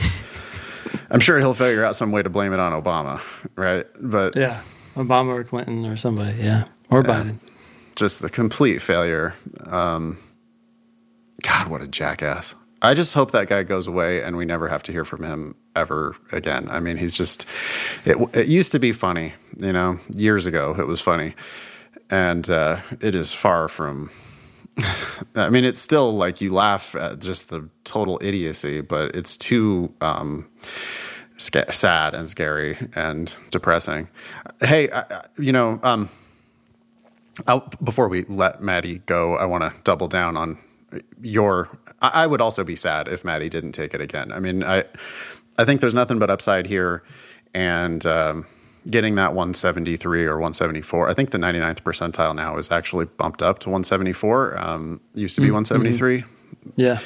[1.10, 3.20] I'm sure he'll figure out some way to blame it on Obama,
[3.54, 3.86] right?
[4.00, 4.60] But yeah,
[4.94, 7.06] Obama or Clinton or somebody, yeah, or yeah.
[7.08, 7.38] Biden.
[7.94, 9.34] Just the complete failure.
[9.66, 10.18] Um,
[11.42, 12.54] God, what a jackass!
[12.86, 15.54] I just hope that guy goes away and we never have to hear from him
[15.74, 16.68] ever again.
[16.70, 17.48] I mean, he's just.
[18.04, 20.76] It, it used to be funny, you know, years ago.
[20.78, 21.34] It was funny,
[22.10, 24.10] and uh, it is far from.
[25.34, 29.92] I mean, it's still like you laugh at just the total idiocy, but it's too.
[30.00, 30.48] Um,
[31.38, 34.08] sad and scary and depressing.
[34.60, 36.08] Hey, I, you know, um,
[37.46, 40.58] I'll, before we let Maddie go, I want to double down on
[41.20, 41.68] your.
[42.02, 44.32] I, I would also be sad if Maddie didn't take it again.
[44.32, 44.84] I mean, I,
[45.58, 47.02] I think there's nothing but upside here,
[47.54, 48.46] and um,
[48.90, 51.08] getting that 173 or 174.
[51.08, 54.58] I think the 99th percentile now is actually bumped up to 174.
[54.58, 55.54] Um, used to be mm-hmm.
[55.54, 56.24] 173.
[56.76, 56.98] Yeah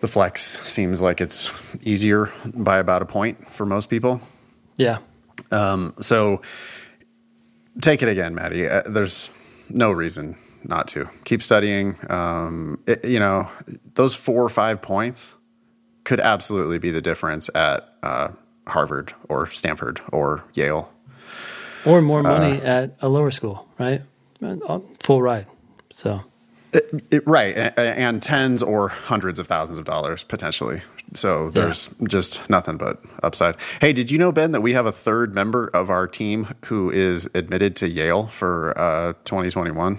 [0.00, 1.52] the flex seems like it's
[1.84, 4.20] easier by about a point for most people.
[4.76, 4.98] Yeah.
[5.50, 6.42] Um, so
[7.80, 8.68] take it again, Maddie.
[8.68, 9.30] Uh, there's
[9.68, 10.36] no reason
[10.68, 11.96] not to keep studying.
[12.08, 13.50] Um, it, you know,
[13.94, 15.34] those four or five points
[16.04, 18.28] could absolutely be the difference at uh,
[18.66, 20.92] Harvard or Stanford or Yale,
[21.84, 24.02] or more money uh, at a lower school, right?
[24.42, 25.46] Uh, full ride.
[25.90, 26.22] So
[26.72, 30.82] it, it, right, and, and, tens or hundreds of thousands of dollars potentially.
[31.14, 32.08] So there's yeah.
[32.08, 33.56] just nothing but upside.
[33.80, 36.90] Hey, did you know Ben that we have a third member of our team who
[36.90, 39.98] is admitted to Yale for uh, 2021?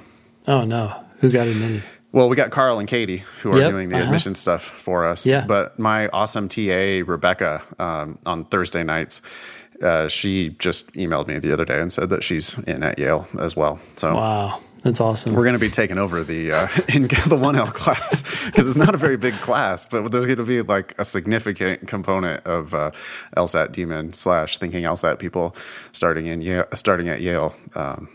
[0.49, 1.83] Oh no, who got admitted?
[2.11, 4.05] Well, we got Carl and Katie who are yep, doing the uh-huh.
[4.05, 5.27] admission stuff for us.
[5.27, 5.45] Yeah.
[5.47, 9.21] But my awesome TA Rebecca um, on Thursday nights.
[9.81, 13.25] Uh, she just emailed me the other day and said that she's in at Yale
[13.39, 13.79] as well.
[13.95, 15.33] So wow, that's awesome.
[15.33, 18.77] We're going to be taking over the uh, in the one L class because it's
[18.77, 22.73] not a very big class, but there's going to be like a significant component of
[22.73, 22.91] uh,
[23.37, 25.55] LSAT demon slash thinking LSAT people
[25.93, 28.09] starting in Yale, starting at Yale um,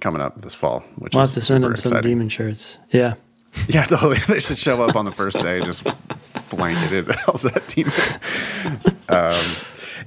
[0.00, 0.80] coming up this fall.
[0.96, 2.78] Which we'll is have to send them some demon shirts.
[2.90, 3.14] Yeah.
[3.68, 4.18] Yeah, totally.
[4.28, 5.84] They should show up on the first day, just
[6.50, 7.86] blanketed LSAT team.
[9.08, 9.56] Um,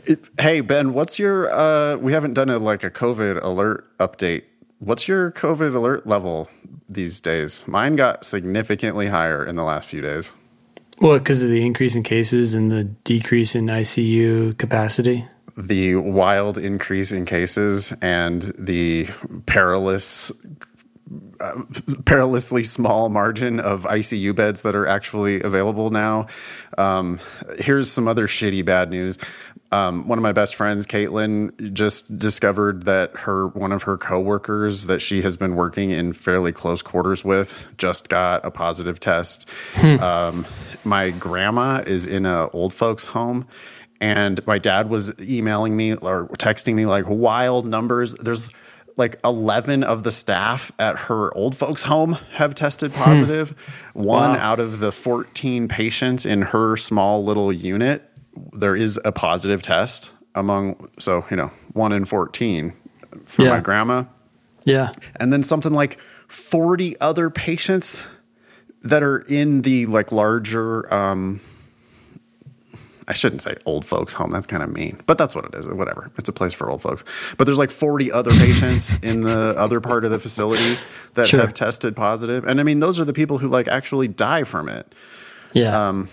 [0.05, 1.51] it, hey Ben, what's your?
[1.51, 4.43] Uh, we haven't done a like a COVID alert update.
[4.77, 6.47] What's your COVID alert level
[6.87, 7.67] these days?
[7.67, 10.35] Mine got significantly higher in the last few days.
[11.01, 15.25] Well, because of the increase in cases and the decrease in ICU capacity.
[15.59, 19.09] The wild increase in cases and the
[19.45, 20.31] perilous
[21.41, 21.63] uh,
[22.05, 26.27] perilously small margin of ICU beds that are actually available now.
[26.77, 27.19] Um,
[27.57, 29.17] here's some other shitty bad news.
[29.71, 34.85] Um, one of my best friends, Caitlin, just discovered that her one of her coworkers
[34.87, 39.49] that she has been working in fairly close quarters with just got a positive test.
[39.75, 39.99] Hmm.
[39.99, 40.47] Um,
[40.83, 43.45] my grandma is in an old folks home
[44.01, 48.49] and my dad was emailing me or texting me like wild numbers there's
[48.95, 53.01] like 11 of the staff at her old folks home have tested hmm.
[53.01, 53.49] positive
[53.93, 54.03] hmm.
[54.03, 54.37] one wow.
[54.37, 58.09] out of the 14 patients in her small little unit
[58.53, 62.73] there is a positive test among so you know 1 in 14
[63.23, 63.49] for yeah.
[63.49, 64.03] my grandma
[64.65, 65.97] yeah and then something like
[66.27, 68.05] 40 other patients
[68.83, 71.41] that are in the like larger um
[73.09, 74.29] I shouldn't say old folks home.
[74.29, 75.67] That's kind of mean, but that's what it is.
[75.67, 76.11] Whatever.
[76.17, 77.03] It's a place for old folks.
[77.37, 80.77] But there's like 40 other patients in the other part of the facility
[81.15, 81.41] that sure.
[81.41, 82.45] have tested positive.
[82.45, 84.93] And I mean, those are the people who like actually die from it.
[85.53, 85.89] Yeah.
[85.89, 86.07] Um,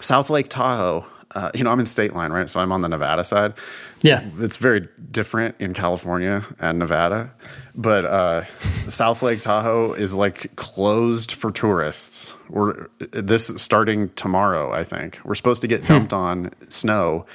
[0.00, 1.06] South Lake Tahoe.
[1.34, 2.46] Uh, you know, I'm in Stateline, right?
[2.46, 3.54] So I'm on the Nevada side.
[4.02, 4.24] Yeah.
[4.38, 7.32] It's very different in California and Nevada
[7.74, 8.44] but uh,
[8.88, 12.36] South Lake Tahoe is like closed for tourists.
[12.48, 15.20] We're this starting tomorrow, I think.
[15.24, 17.26] We're supposed to get dumped on snow.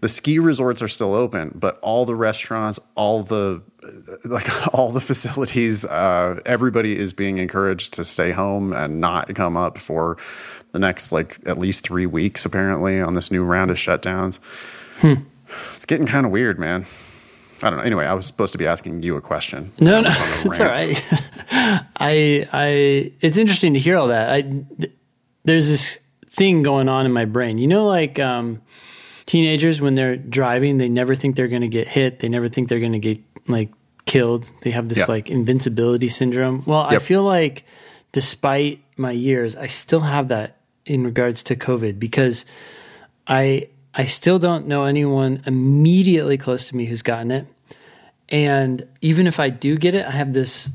[0.00, 3.62] The ski resorts are still open, but all the restaurants, all the
[4.24, 9.56] like all the facilities, uh, everybody is being encouraged to stay home and not come
[9.56, 10.18] up for
[10.72, 12.44] the next like at least three weeks.
[12.44, 14.38] Apparently, on this new round of shutdowns.
[14.98, 15.14] Hmm.
[15.74, 16.86] It's getting kind of weird, man.
[17.62, 17.84] I don't know.
[17.84, 19.72] Anyway, I was supposed to be asking you a question.
[19.80, 21.12] No, no, it's all right.
[21.96, 24.30] I, I, it's interesting to hear all that.
[24.30, 24.92] I, th-
[25.44, 27.58] there's this thing going on in my brain.
[27.58, 28.62] You know, like um,
[29.26, 32.20] teenagers when they're driving, they never think they're going to get hit.
[32.20, 33.18] They never think they're going to get
[33.48, 33.70] like
[34.06, 34.50] killed.
[34.62, 36.62] They have this like invincibility syndrome.
[36.64, 37.02] Well, yep.
[37.02, 37.64] I feel like
[38.12, 42.44] despite my years, I still have that in regards to COVID because
[43.26, 47.46] I I still don't know anyone immediately close to me who's gotten it.
[48.28, 50.68] And even if I do get it, I have this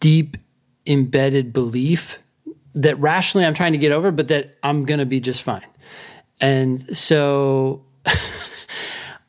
[0.00, 0.36] deep
[0.86, 2.18] embedded belief
[2.74, 5.66] that rationally I'm trying to get over, but that I'm going to be just fine.
[6.40, 7.84] And so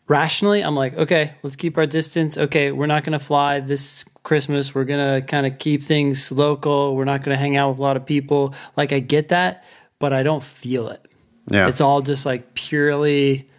[0.08, 2.38] rationally, I'm like, okay, let's keep our distance.
[2.38, 4.76] Okay, we're not going to fly this Christmas.
[4.76, 6.95] We're going to kind of keep things local.
[6.95, 8.53] We're not going to hang out with a lot of people.
[8.76, 9.64] Like, I get that,
[9.99, 11.07] but I don't feel it.
[11.50, 11.68] Yeah.
[11.68, 13.50] It's all just like purely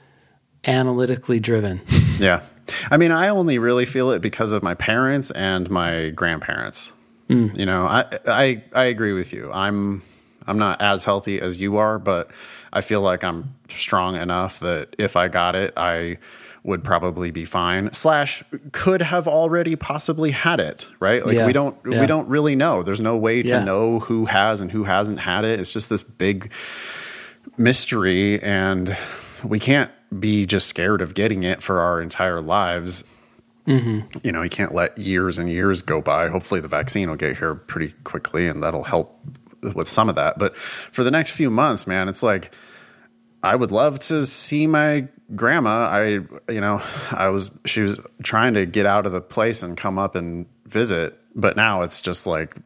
[0.66, 1.80] analytically driven.
[2.18, 2.43] Yeah.
[2.91, 6.91] I mean, I only really feel it because of my parents and my grandparents.
[7.30, 7.57] Mm.
[7.57, 9.53] You know, I, I I agree with you.
[9.53, 10.03] I'm
[10.49, 12.32] I'm not as healthy as you are, but
[12.72, 16.18] I feel like I'm strong enough that if I got it, I
[16.64, 17.93] would probably be fine.
[17.93, 21.24] Slash could have already possibly had it, right?
[21.24, 21.47] Like yeah.
[21.47, 22.01] we don't yeah.
[22.01, 22.82] we don't really know.
[22.82, 23.64] There's no way to yeah.
[23.64, 25.61] know who has and who hasn't had it.
[25.61, 26.53] It's just this big
[27.59, 28.96] mystery and
[29.44, 33.04] we can't be just scared of getting it for our entire lives.
[33.66, 34.18] Mm-hmm.
[34.22, 36.28] You know, you can't let years and years go by.
[36.28, 39.20] Hopefully, the vaccine will get here pretty quickly and that'll help
[39.74, 40.38] with some of that.
[40.38, 42.54] But for the next few months, man, it's like
[43.42, 45.88] I would love to see my grandma.
[45.88, 46.06] I,
[46.50, 49.98] you know, I was, she was trying to get out of the place and come
[49.98, 51.18] up and visit.
[51.34, 52.56] But now it's just like,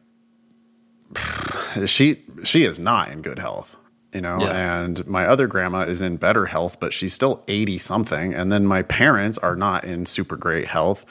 [1.85, 3.75] she, she is not in good health
[4.13, 4.83] you know yeah.
[4.83, 8.65] and my other grandma is in better health but she's still 80 something and then
[8.65, 11.05] my parents are not in super great health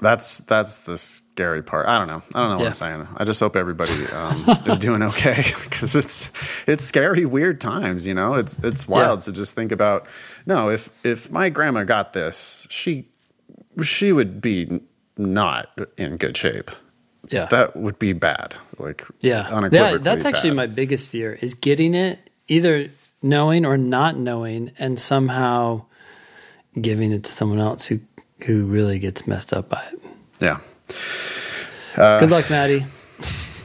[0.00, 2.56] that's that's the scary part i don't know i don't know yeah.
[2.56, 6.30] what i'm saying i just hope everybody um, is doing okay because it's
[6.66, 9.24] it's scary weird times you know it's it's wild yeah.
[9.24, 10.06] to just think about
[10.44, 13.08] no if if my grandma got this she
[13.82, 14.80] she would be
[15.16, 16.70] not in good shape
[17.30, 18.56] yeah, that would be bad.
[18.78, 19.98] Like yeah, yeah.
[19.98, 22.88] That's actually my biggest fear is getting it either
[23.22, 25.84] knowing or not knowing, and somehow
[26.80, 28.00] giving it to someone else who
[28.44, 30.00] who really gets messed up by it.
[30.40, 30.60] Yeah.
[31.96, 32.84] Uh, Good luck, Maddie.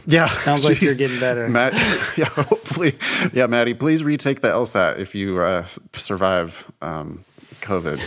[0.08, 0.70] Yeah, sounds geez.
[0.70, 1.48] like you're getting better.
[1.48, 1.74] Matt,
[2.18, 2.96] yeah, hopefully,
[3.34, 7.24] yeah, Maddie, please retake the LSAT if you uh, survive um,
[7.62, 8.00] COVID.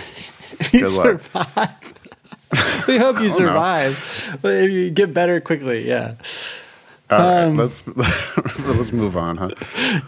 [0.61, 1.57] if you Good survive.
[1.57, 1.94] Luck.
[2.89, 4.39] we hope you survive.
[4.43, 6.15] But if you get better quickly, yeah.
[7.11, 7.87] All right, um, let's
[8.67, 9.51] let's move on, huh?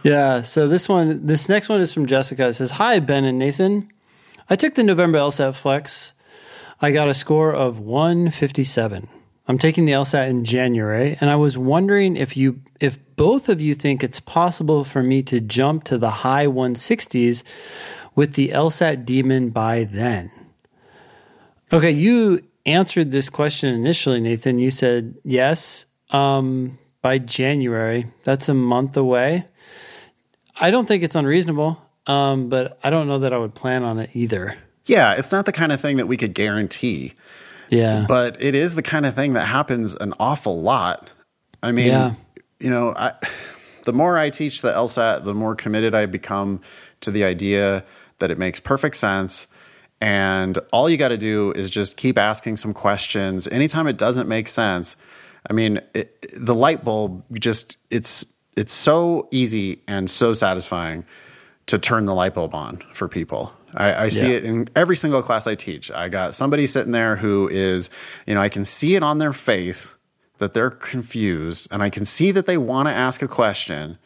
[0.03, 0.40] Yeah.
[0.40, 2.49] So this one, this next one is from Jessica.
[2.49, 3.90] It says, "Hi Ben and Nathan.
[4.49, 6.14] I took the November LSAT Flex.
[6.80, 9.09] I got a score of 157.
[9.49, 13.61] I'm taking the LSAT in January, and I was wondering if you, if both of
[13.61, 17.42] you think it's possible for me to jump to the high 160s
[18.14, 20.30] with the LSAT Demon by then."
[21.72, 24.58] Okay, you answered this question initially, Nathan.
[24.58, 25.86] You said yes.
[26.10, 28.04] Um, by January.
[28.24, 29.46] That's a month away.
[30.60, 34.00] I don't think it's unreasonable, um, but I don't know that I would plan on
[34.00, 34.56] it either.
[34.86, 37.12] Yeah, it's not the kind of thing that we could guarantee.
[37.68, 38.06] Yeah.
[38.08, 41.08] But it is the kind of thing that happens an awful lot.
[41.62, 42.14] I mean, yeah.
[42.58, 43.12] you know, I,
[43.84, 46.60] the more I teach the LSAT, the more committed I become
[47.02, 47.84] to the idea
[48.18, 49.46] that it makes perfect sense.
[50.01, 53.49] And all you got to do is just keep asking some questions.
[53.49, 54.97] Anytime it doesn't make sense,
[55.49, 58.26] I mean, it, the light bulb just it's
[58.57, 61.05] it's so easy and so satisfying
[61.66, 63.53] to turn the light bulb on for people.
[63.74, 64.36] I, I see yeah.
[64.36, 65.90] it in every single class I teach.
[65.90, 67.90] I got somebody sitting there who is,
[68.26, 69.94] you know, I can see it on their face
[70.38, 73.99] that they're confused, and I can see that they want to ask a question.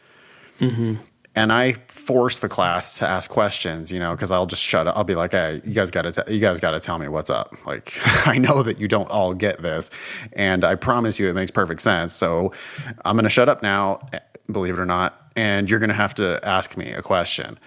[0.59, 0.95] Mm-hmm
[1.35, 4.97] and I force the class to ask questions, you know, because I'll just shut up.
[4.97, 7.29] I'll be like, "Hey, you guys got to, you guys got to tell me what's
[7.29, 7.93] up." Like,
[8.27, 9.91] I know that you don't all get this,
[10.33, 12.13] and I promise you, it makes perfect sense.
[12.13, 12.51] So,
[13.05, 14.19] I'm going to shut up now, eh,
[14.51, 17.57] believe it or not, and you're going to have to ask me a question.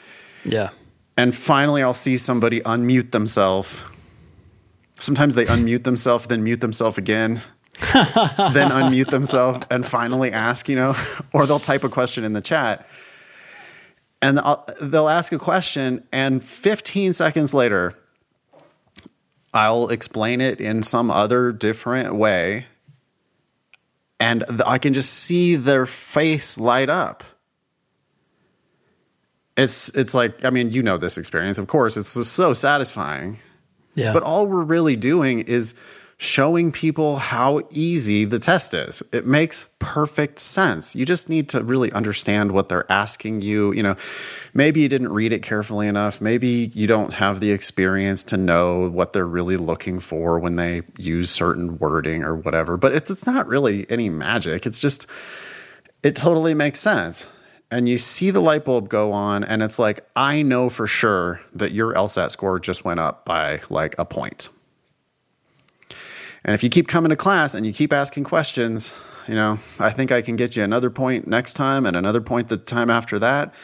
[0.45, 0.71] Yeah.
[1.17, 3.83] And finally, I'll see somebody unmute themselves.
[4.99, 7.41] Sometimes they unmute themselves, then mute themselves again.
[7.93, 10.95] then unmute themselves and finally ask, you know,
[11.33, 12.87] or they'll type a question in the chat
[14.25, 14.41] and
[14.81, 17.93] they'll ask a question, and 15 seconds later,
[19.53, 22.65] I'll explain it in some other different way,
[24.19, 27.23] and I can just see their face light up.
[29.59, 33.39] It's it's like I mean you know this experience of course it's so satisfying,
[33.95, 34.15] yeah.
[34.15, 35.75] But all we're really doing is
[36.25, 39.03] showing people how easy the test is.
[39.13, 40.97] It makes perfect sense.
[40.97, 43.73] You just need to really understand what they're asking you.
[43.73, 43.97] You know,
[44.55, 46.21] maybe you didn't read it carefully enough.
[46.21, 50.83] Maybe you don't have the experience to know what they're really looking for when they
[50.99, 52.77] use certain wording or whatever.
[52.77, 54.67] But it's, it's not really any magic.
[54.67, 55.07] It's just,
[56.03, 57.29] it totally makes sense.
[57.71, 61.41] And you see the light bulb go on, and it's like, I know for sure
[61.55, 64.49] that your LSAT score just went up by like a point
[66.45, 69.91] and if you keep coming to class and you keep asking questions, you know, I
[69.91, 73.19] think I can get you another point next time and another point the time after
[73.19, 73.55] that.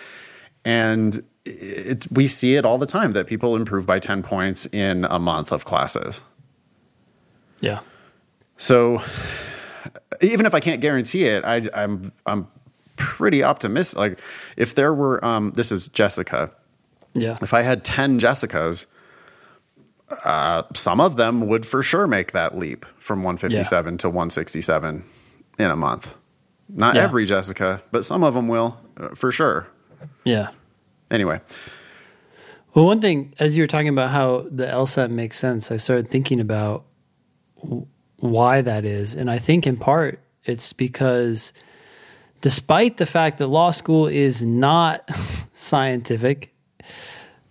[0.65, 5.05] And it, we see it all the time that people improve by 10 points in
[5.05, 6.23] a month of classes.
[7.61, 7.81] Yeah.
[8.57, 9.03] So
[10.23, 12.49] even if I can't guarantee it, I, I'm, I'm
[12.97, 13.99] pretty optimistic.
[13.99, 14.19] Like
[14.57, 16.51] if there were, um, this is Jessica.
[17.13, 17.37] Yeah.
[17.43, 18.87] If I had 10 Jessicas,
[20.25, 23.99] uh, some of them would for sure make that leap from 157 yeah.
[23.99, 25.05] to 167
[25.59, 26.15] in a month.
[26.69, 27.03] Not yeah.
[27.03, 29.67] every Jessica, but some of them will uh, for sure.
[30.25, 30.49] Yeah.
[31.11, 31.41] Anyway.
[32.75, 36.09] Well, one thing, as you were talking about how the LSAT makes sense, I started
[36.09, 36.85] thinking about
[38.17, 39.15] why that is.
[39.15, 41.53] And I think in part it's because
[42.41, 45.09] despite the fact that law school is not
[45.53, 46.55] scientific,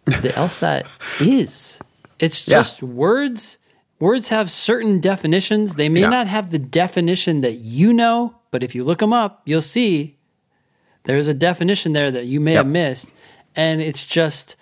[0.05, 0.88] the LSAT
[1.22, 1.80] is.
[2.20, 2.89] It's just yeah.
[2.89, 3.57] words.
[3.99, 5.76] Words have certain definitions.
[5.76, 6.09] They may yeah.
[6.09, 10.17] not have the definition that you know, but if you look them up, you'll see
[11.03, 12.65] there's a definition there that you may yep.
[12.65, 13.13] have missed.
[13.55, 14.55] And it's just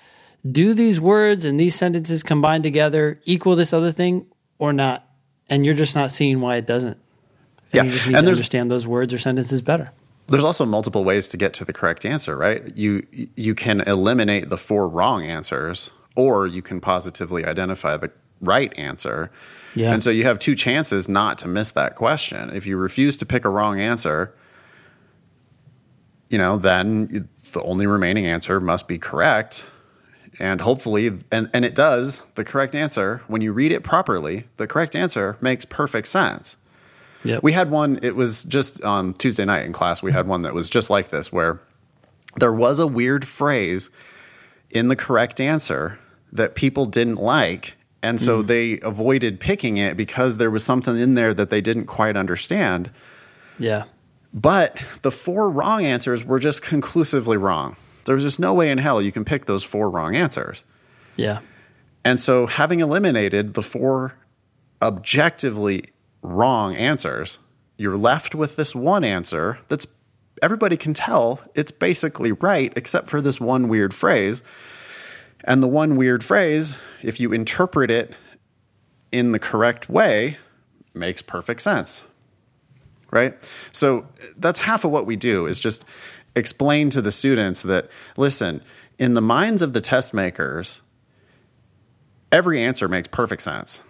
[0.49, 4.25] do these words and these sentences combined together equal this other thing
[4.59, 5.03] or not?
[5.49, 6.97] And you're just not seeing why it doesn't.
[6.97, 7.83] And yeah.
[7.83, 9.91] you just need and to understand those words or sentences better.
[10.27, 12.63] There's also multiple ways to get to the correct answer, right?
[12.75, 13.05] You
[13.35, 18.11] you can eliminate the four wrong answers or you can positively identify the
[18.41, 19.31] right answer.
[19.75, 19.93] Yeah.
[19.93, 22.49] And so you have two chances not to miss that question.
[22.49, 24.33] If you refuse to pick a wrong answer,
[26.29, 29.69] you know, then the only remaining answer must be correct.
[30.39, 34.67] And hopefully, and, and it does, the correct answer, when you read it properly, the
[34.67, 36.57] correct answer makes perfect sense.
[37.23, 37.43] Yep.
[37.43, 40.53] We had one, it was just on Tuesday night in class, we had one that
[40.53, 41.59] was just like this, where
[42.37, 43.89] there was a weird phrase
[44.69, 45.99] in the correct answer
[46.31, 47.75] that people didn't like.
[48.03, 48.47] And so mm.
[48.47, 52.91] they avoided picking it because there was something in there that they didn't quite understand.
[53.57, 53.85] Yeah.
[54.33, 57.75] But the four wrong answers were just conclusively wrong.
[58.05, 60.63] There was just no way in hell you can pick those four wrong answers.
[61.15, 61.39] Yeah.
[62.05, 64.13] And so having eliminated the four
[64.81, 65.83] objectively
[66.21, 67.39] wrong answers,
[67.77, 69.87] you're left with this one answer that's
[70.41, 74.43] everybody can tell it's basically right, except for this one weird phrase.
[75.47, 78.13] And the one weird phrase, if you interpret it
[79.11, 80.37] in the correct way,
[80.93, 82.05] makes perfect sense.
[83.09, 83.33] Right?
[83.71, 84.05] So
[84.37, 85.85] that's half of what we do is just
[86.35, 88.61] explain to the students that listen,
[88.99, 90.81] in the minds of the test makers,
[92.31, 93.81] every answer makes perfect sense.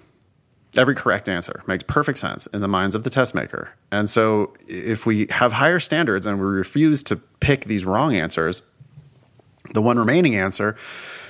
[0.76, 3.70] Every correct answer makes perfect sense in the minds of the test maker.
[3.92, 8.62] And so if we have higher standards and we refuse to pick these wrong answers,
[9.74, 10.76] the one remaining answer,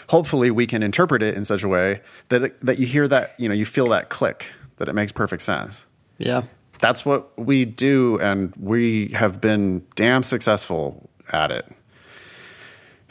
[0.07, 3.33] hopefully we can interpret it in such a way that it, that you hear that,
[3.37, 5.85] you know, you feel that click, that it makes perfect sense.
[6.17, 6.43] Yeah.
[6.79, 11.67] That's what we do and we have been damn successful at it.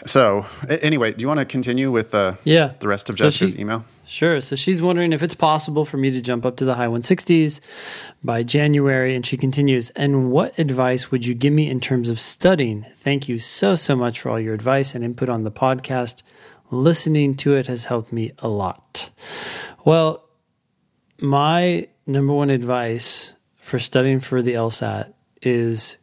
[0.04, 2.72] So, anyway, do you want to continue with uh, yeah.
[2.78, 3.84] the rest of Jessica's so she, email?
[4.06, 4.40] Sure.
[4.40, 7.60] So she's wondering if it's possible for me to jump up to the high 160s
[8.22, 9.16] by January.
[9.16, 12.84] And she continues, And what advice would you give me in terms of studying?
[12.94, 16.22] Thank you so, so much for all your advice and input on the podcast.
[16.70, 19.10] Listening to it has helped me a lot.
[19.84, 20.24] Well,
[21.20, 25.12] my number one advice for studying for the LSAT
[25.42, 25.98] is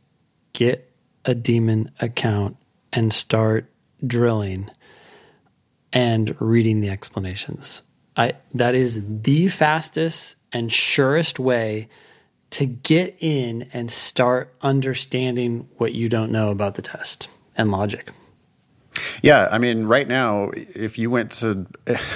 [0.53, 0.91] get
[1.25, 2.57] a demon account
[2.91, 3.69] and start
[4.05, 4.69] drilling
[5.91, 7.83] and reading the explanations.
[8.15, 11.87] I that is the fastest and surest way
[12.51, 18.11] to get in and start understanding what you don't know about the test and logic.
[19.21, 21.65] Yeah, I mean, right now, if you went to,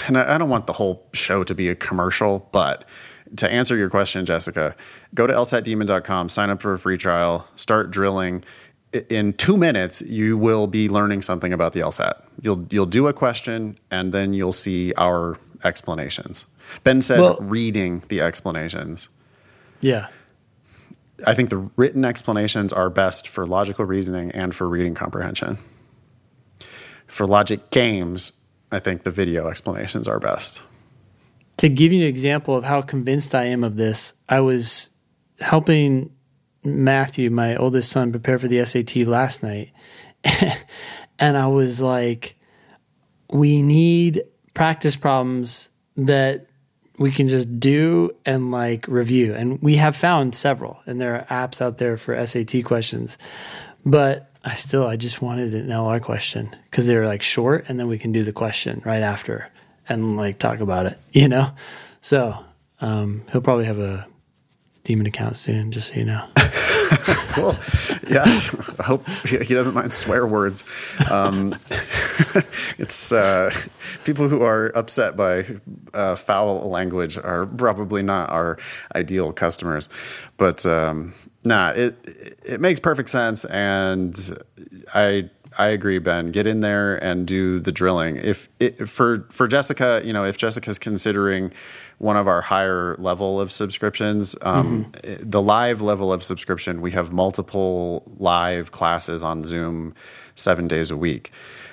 [0.08, 2.86] and I don't want the whole show to be a commercial, but
[3.38, 4.76] to answer your question, Jessica,
[5.14, 8.44] go to lsatdemon.com, sign up for a free trial, start drilling
[9.10, 12.24] in two minutes, you will be learning something about the LSAT.
[12.42, 16.46] You'll you'll do a question, and then you'll see our explanations.
[16.84, 19.10] Ben said well, reading the explanations.
[19.82, 20.08] Yeah.
[21.26, 25.58] I think the written explanations are best for logical reasoning and for reading comprehension.
[27.08, 28.34] For logic games,
[28.72, 30.64] I think the video explanations are best.
[31.58, 34.90] To give you an example of how convinced I am of this, I was
[35.40, 36.12] helping
[36.64, 39.72] Matthew, my oldest son, prepare for the SAT last night.
[41.20, 42.36] and I was like,
[43.32, 46.48] we need practice problems that
[46.98, 49.34] we can just do and like review.
[49.34, 53.18] And we have found several, and there are apps out there for SAT questions.
[53.86, 57.90] But I still, I just wanted an LR question because they're like short, and then
[57.90, 59.52] we can do the question right after
[59.90, 61.52] and like talk about it, you know?
[62.00, 62.46] So
[62.80, 64.08] um, he'll probably have a
[64.86, 66.26] demon account soon, just so you know.
[67.34, 67.54] cool.
[68.10, 68.24] Yeah.
[68.80, 70.64] I hope he doesn't mind swear words.
[71.12, 71.54] Um,
[72.78, 73.54] it's uh,
[74.06, 75.46] people who are upset by
[75.94, 78.58] uh, foul language are probably not our
[78.96, 79.90] ideal customers.
[80.38, 81.14] But um,
[81.48, 81.96] nah, it
[82.46, 84.38] it makes perfect sense, and
[84.94, 86.32] I I agree, Ben.
[86.32, 88.18] Get in there and do the drilling.
[88.18, 91.52] If it, for for Jessica, you know, if Jessica's considering
[92.00, 94.36] one of our higher level of subscriptions.
[94.42, 95.30] Um, mm-hmm.
[95.30, 99.96] The live level of subscription, we have multiple live classes on Zoom
[100.36, 101.32] seven days a week.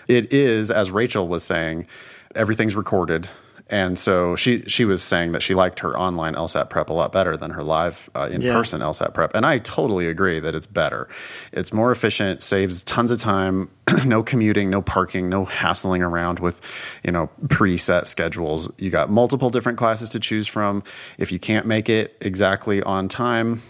[0.09, 1.87] It is, as Rachel was saying,
[2.35, 3.29] everything's recorded.
[3.71, 7.13] And so she she was saying that she liked her online LSAT prep a lot
[7.13, 8.89] better than her live uh, in person yeah.
[8.89, 11.09] LSAT prep, and I totally agree that it's better.
[11.51, 13.71] It's more efficient, saves tons of time,
[14.05, 16.61] no commuting, no parking, no hassling around with
[17.05, 18.71] you know preset schedules.
[18.77, 20.83] You got multiple different classes to choose from.
[21.17, 23.63] If you can't make it exactly on time,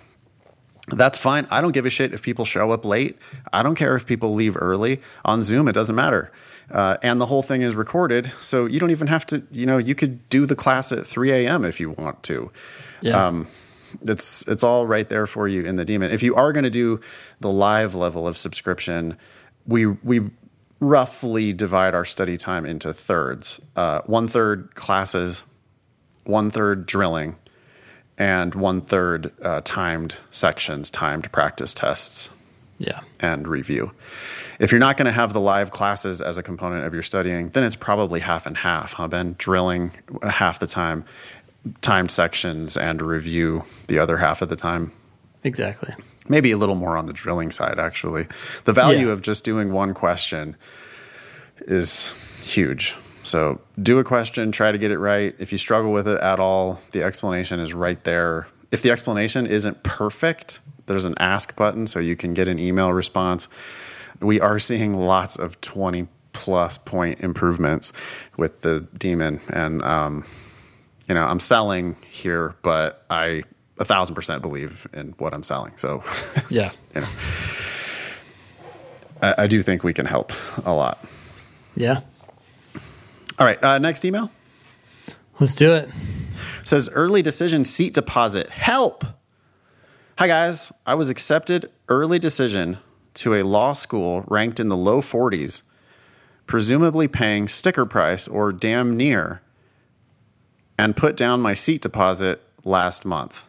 [0.89, 1.47] that's fine.
[1.53, 3.17] I don't give a shit if people show up late.
[3.53, 5.01] I don't care if people leave early.
[5.25, 6.33] On Zoom, it doesn't matter.
[6.71, 9.43] Uh, and the whole thing is recorded, so you don't even have to.
[9.51, 11.65] You know, you could do the class at 3 a.m.
[11.65, 12.51] if you want to.
[13.03, 13.27] Yeah.
[13.27, 13.47] Um,
[14.03, 16.11] it's it's all right there for you in the demon.
[16.11, 17.01] If you are going to do
[17.41, 19.17] the live level of subscription,
[19.67, 20.31] we we
[20.81, 23.61] roughly divide our study time into thirds.
[23.77, 25.45] Uh, one third classes,
[26.25, 27.37] one third drilling,
[28.19, 32.31] and one third uh, timed sections, timed practice tests.
[32.79, 33.93] Yeah, and review.
[34.59, 37.49] If you're not going to have the live classes as a component of your studying,
[37.51, 39.35] then it's probably half and half, huh, Ben?
[39.39, 39.93] Drilling
[40.23, 41.05] uh, half the time,
[41.81, 44.93] timed sections, and review the other half of the time.
[45.43, 45.93] Exactly.
[46.29, 48.27] Maybe a little more on the drilling side, actually.
[48.65, 49.13] The value yeah.
[49.13, 50.57] of just doing one question
[51.63, 52.13] is
[52.45, 52.97] huge.
[53.25, 55.35] So do a question, try to get it right.
[55.39, 58.47] If you struggle with it at all, the explanation is right there.
[58.71, 62.93] If the explanation isn't perfect, there's an ask button so you can get an email
[62.93, 63.49] response
[64.25, 67.93] we are seeing lots of 20 plus point improvements
[68.37, 69.41] with the demon.
[69.51, 70.25] and um,
[71.09, 73.43] you know i'm selling here but i
[73.79, 75.77] a thousand percent believe in what I'm selling.
[75.77, 76.03] So,
[76.51, 77.09] yeah, you know,
[79.22, 80.33] I, I, do think we can help
[80.64, 80.99] a lot.
[81.77, 82.01] Yeah.
[83.39, 83.62] All right.
[83.62, 84.31] Uh, next email.
[85.41, 85.89] Let's do it.
[85.89, 85.95] it.
[86.66, 89.05] Says early decision seat deposit help.
[90.18, 92.79] Hi guys, I was accepted early decision
[93.15, 95.62] to a law school ranked in the low 40s,
[96.47, 99.41] presumably paying sticker price or damn near,
[100.79, 103.45] and put down my seat deposit last month.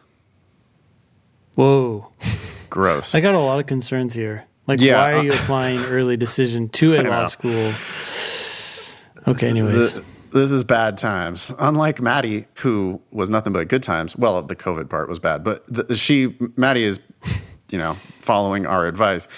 [1.54, 2.12] Whoa.
[2.70, 3.14] Gross.
[3.14, 4.44] I got a lot of concerns here.
[4.66, 7.72] Like, yeah, why are you applying early decision to a law school?
[9.28, 9.94] Okay, anyways.
[9.94, 11.52] The, this is bad times.
[11.58, 14.16] Unlike Maddie, who was nothing but good times.
[14.16, 17.00] Well, the COVID part was bad, but the, she, Maddie is,
[17.70, 19.28] you know, following our advice.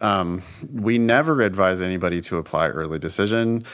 [0.00, 3.64] Um, we never advise anybody to apply early decision.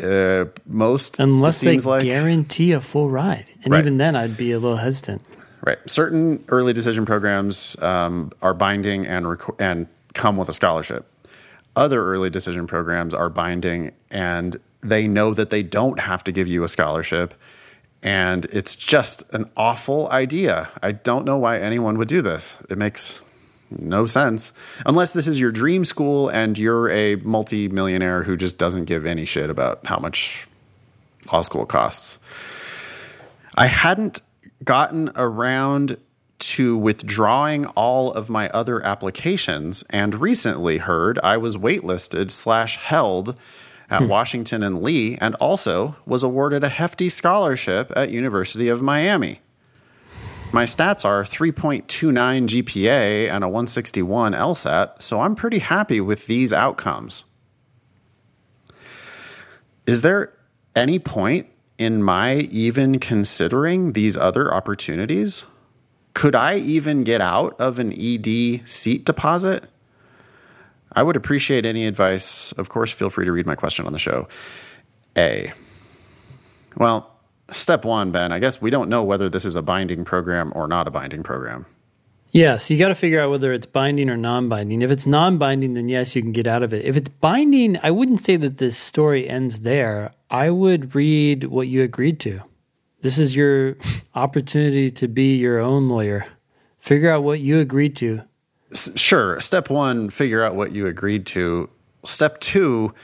[0.00, 3.80] Uh, most unless they like, guarantee a full ride, and right.
[3.80, 5.22] even then, I'd be a little hesitant.
[5.64, 5.78] Right.
[5.88, 11.06] Certain early decision programs um, are binding and rec- and come with a scholarship.
[11.76, 16.48] Other early decision programs are binding and they know that they don't have to give
[16.48, 17.34] you a scholarship.
[18.02, 20.68] And it's just an awful idea.
[20.82, 22.60] I don't know why anyone would do this.
[22.68, 23.21] It makes
[23.78, 24.52] no sense.
[24.86, 29.24] Unless this is your dream school and you're a multi-millionaire who just doesn't give any
[29.24, 30.46] shit about how much
[31.32, 32.18] law school costs.
[33.56, 34.20] I hadn't
[34.64, 35.96] gotten around
[36.38, 43.36] to withdrawing all of my other applications and recently heard I was waitlisted slash held
[43.90, 44.08] at hmm.
[44.08, 49.40] Washington and Lee and also was awarded a hefty scholarship at University of Miami.
[50.54, 56.52] My stats are 3.29 GPA and a 161 LSAT, so I'm pretty happy with these
[56.52, 57.24] outcomes.
[59.86, 60.34] Is there
[60.76, 61.46] any point
[61.78, 65.46] in my even considering these other opportunities?
[66.12, 69.64] Could I even get out of an ED seat deposit?
[70.92, 72.52] I would appreciate any advice.
[72.52, 74.28] Of course, feel free to read my question on the show.
[75.16, 75.50] A.
[76.76, 77.11] Well,
[77.52, 80.66] step one, Ben, I guess we don't know whether this is a binding program or
[80.66, 81.66] not a binding program.
[82.32, 84.80] Yeah, so you got to figure out whether it's binding or non binding.
[84.80, 86.84] If it's non binding, then yes, you can get out of it.
[86.86, 90.12] If it's binding, I wouldn't say that this story ends there.
[90.30, 92.40] I would read what you agreed to.
[93.02, 93.76] This is your
[94.14, 96.26] opportunity to be your own lawyer.
[96.78, 98.22] Figure out what you agreed to.
[98.72, 99.38] Sure.
[99.40, 101.68] Step one, figure out what you agreed to.
[102.04, 102.94] Step two,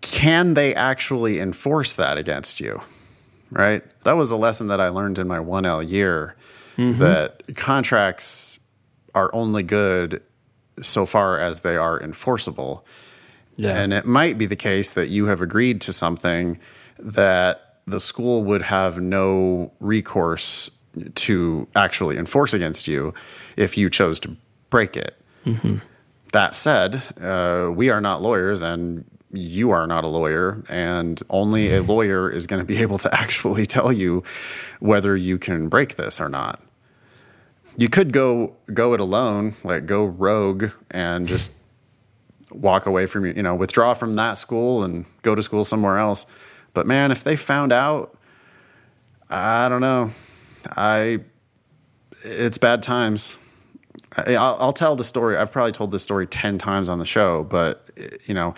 [0.00, 2.80] can they actually enforce that against you?
[3.54, 3.84] Right?
[4.00, 6.34] That was a lesson that I learned in my 1L year
[6.76, 6.98] mm-hmm.
[6.98, 8.58] that contracts
[9.14, 10.22] are only good
[10.82, 12.84] so far as they are enforceable.
[13.56, 13.76] Yeah.
[13.78, 16.58] And it might be the case that you have agreed to something
[16.98, 20.70] that the school would have no recourse
[21.14, 23.14] to actually enforce against you
[23.56, 24.36] if you chose to
[24.70, 25.16] break it.
[25.44, 25.76] Mm-hmm.
[26.32, 31.74] That said, uh, we are not lawyers and you are not a lawyer, and only
[31.74, 34.22] a lawyer is going to be able to actually tell you
[34.80, 36.62] whether you can break this or not.
[37.76, 41.52] You could go go it alone, like go rogue and just
[42.50, 45.98] walk away from you, you know, withdraw from that school and go to school somewhere
[45.98, 46.26] else.
[46.72, 48.16] But man, if they found out,
[49.28, 50.10] I don't know.
[50.76, 51.20] I
[52.22, 53.38] it's bad times.
[54.16, 55.36] I, I'll, I'll tell the story.
[55.36, 57.88] I've probably told this story ten times on the show, but
[58.26, 58.54] you know,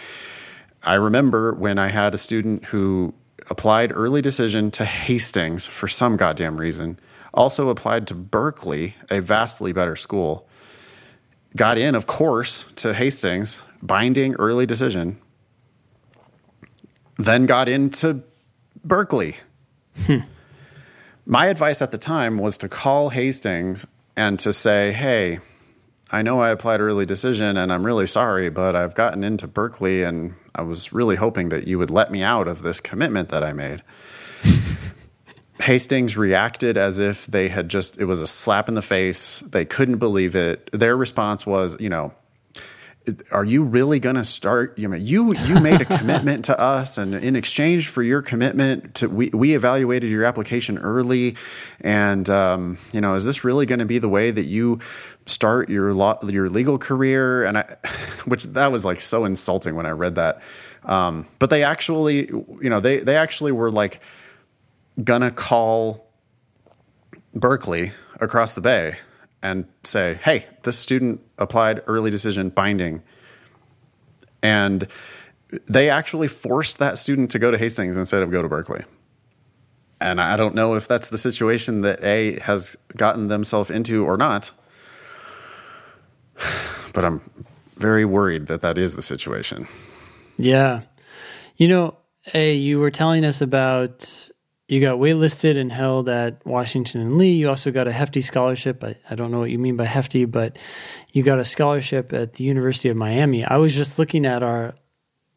[0.87, 3.13] I remember when I had a student who
[3.51, 6.99] applied early decision to Hastings for some goddamn reason.
[7.35, 10.49] Also applied to Berkeley, a vastly better school.
[11.55, 15.19] Got in, of course, to Hastings, binding early decision
[17.19, 18.23] then got into
[18.85, 19.37] Berkeley.
[20.05, 20.19] Hmm.
[21.25, 25.41] My advice at the time was to call Hastings and to say, hey,
[26.13, 30.05] I know I applied early decision and I'm really sorry, but I've gotten into Berkeley
[30.05, 33.43] and I was really hoping that you would let me out of this commitment that
[33.43, 33.83] I made.
[35.61, 39.41] Hastings reacted as if they had just, it was a slap in the face.
[39.41, 40.71] They couldn't believe it.
[40.73, 42.15] Their response was, you know,
[43.31, 46.99] are you really going to start you know you you made a commitment to us
[46.99, 51.37] and in exchange for your commitment to we, we evaluated your application early
[51.81, 54.81] and um, you know is this really going to be the way that you
[55.27, 57.63] start your law your legal career and i
[58.27, 60.41] which that was like so insulting when i read that
[60.85, 64.01] um, but they actually you know they they actually were like
[65.03, 66.09] gonna call
[67.35, 68.97] berkeley across the bay
[69.43, 73.03] and say, hey, this student applied early decision binding.
[74.43, 74.89] And
[75.69, 78.85] they actually forced that student to go to Hastings instead of go to Berkeley.
[80.01, 84.17] and I don't know if that's the situation that A has gotten themselves into or
[84.17, 84.51] not.
[86.93, 87.21] But I'm
[87.77, 89.67] very worried that that is the situation.
[90.39, 90.83] Yeah.
[91.57, 91.97] You know,
[92.33, 94.31] A, you were telling us about
[94.69, 97.35] you got waitlisted and held at Washington and Lee.
[97.35, 98.83] You also got a hefty scholarship.
[98.83, 100.59] I, I don't know what you mean by hefty, but
[101.13, 103.45] you got a scholarship at the University of Miami.
[103.45, 104.75] I was just looking at our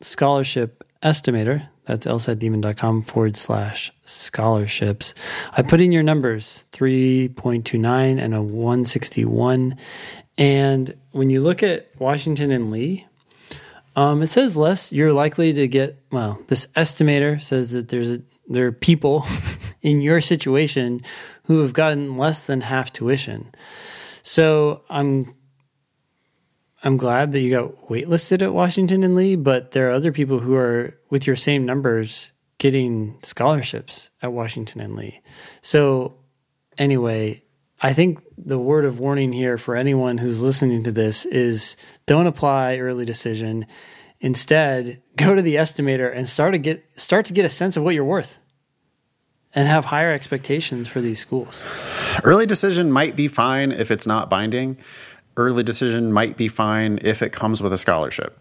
[0.02, 1.68] scholarship estimator.
[1.86, 5.16] That's lsatdemon.com forward slash scholarships.
[5.54, 9.76] I put in your numbers 3.29 and a 161.
[10.40, 13.06] And when you look at Washington and Lee,
[13.96, 14.94] um, it says less.
[14.94, 19.26] You're likely to get, well, this estimator says that there's a, there are people
[19.82, 21.02] in your situation
[21.44, 23.54] who have gotten less than half tuition.
[24.22, 25.36] So I'm
[26.82, 30.40] I'm glad that you got waitlisted at Washington and Lee, but there are other people
[30.40, 35.20] who are with your same numbers getting scholarships at Washington and Lee.
[35.62, 36.16] So
[36.78, 37.44] anyway,
[37.82, 42.28] I think the word of warning here for anyone who's listening to this is don't
[42.28, 43.66] apply early decision.
[44.20, 47.84] Instead, go to the estimator and start to get start to get a sense of
[47.84, 48.40] what you're worth
[49.56, 51.64] and have higher expectations for these schools.
[52.24, 54.78] Early decision might be fine if it's not binding.
[55.38, 58.38] Early decision might be fine if it comes with a scholarship.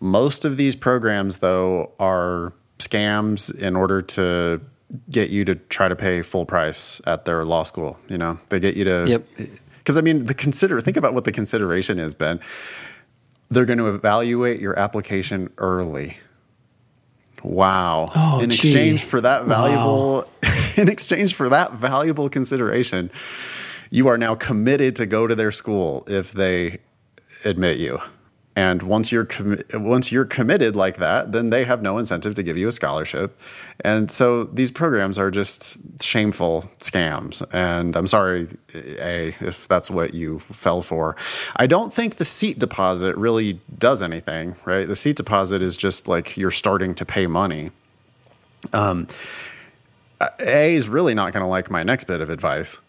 [0.00, 4.60] Most of these programs though are scams in order to
[5.10, 8.38] get you to try to pay full price at their law school, you know.
[8.48, 9.26] They get you to Yep.
[9.84, 12.40] Cuz I mean, the consider think about what the consideration is, Ben
[13.50, 16.16] they're going to evaluate your application early.
[17.42, 18.10] Wow.
[18.14, 18.56] Oh, in gee.
[18.56, 20.24] exchange for that valuable
[20.76, 23.10] in exchange for that valuable consideration,
[23.90, 26.78] you are now committed to go to their school if they
[27.44, 28.00] admit you.
[28.58, 32.42] And once you're commi- once you're committed like that, then they have no incentive to
[32.42, 33.40] give you a scholarship.
[33.84, 37.40] And so these programs are just shameful scams.
[37.54, 41.14] And I'm sorry, A, if that's what you fell for.
[41.54, 44.88] I don't think the seat deposit really does anything, right?
[44.88, 47.70] The seat deposit is just like you're starting to pay money.
[48.72, 49.06] Um,
[50.40, 52.80] A is really not going to like my next bit of advice.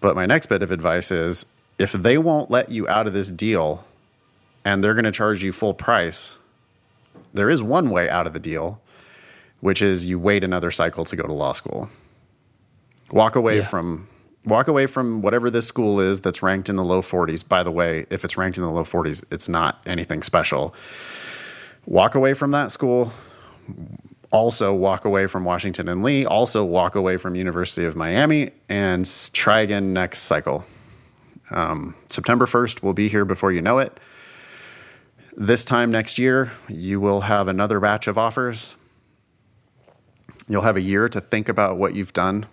[0.00, 1.46] But my next bit of advice is
[1.78, 3.84] if they won't let you out of this deal
[4.68, 6.36] and they're going to charge you full price,
[7.32, 8.82] there is one way out of the deal,
[9.60, 11.88] which is you wait another cycle to go to law school.
[13.10, 13.64] Walk away Yeah.
[13.64, 14.08] from
[14.44, 17.42] walk away from whatever this school is that's ranked in the low 40s.
[17.46, 20.74] By the way, if it's ranked in the low 40s, it's not anything special.
[21.86, 23.12] Walk away from that school.
[24.30, 29.06] Also walk away from Washington and Lee, also walk away from University of Miami and
[29.32, 30.64] try again next cycle.
[31.50, 33.98] Um, September 1st we'll be here before you know it
[35.38, 38.74] this time next year, you will have another batch of offers.
[40.48, 42.44] You'll have a year to think about what you've done.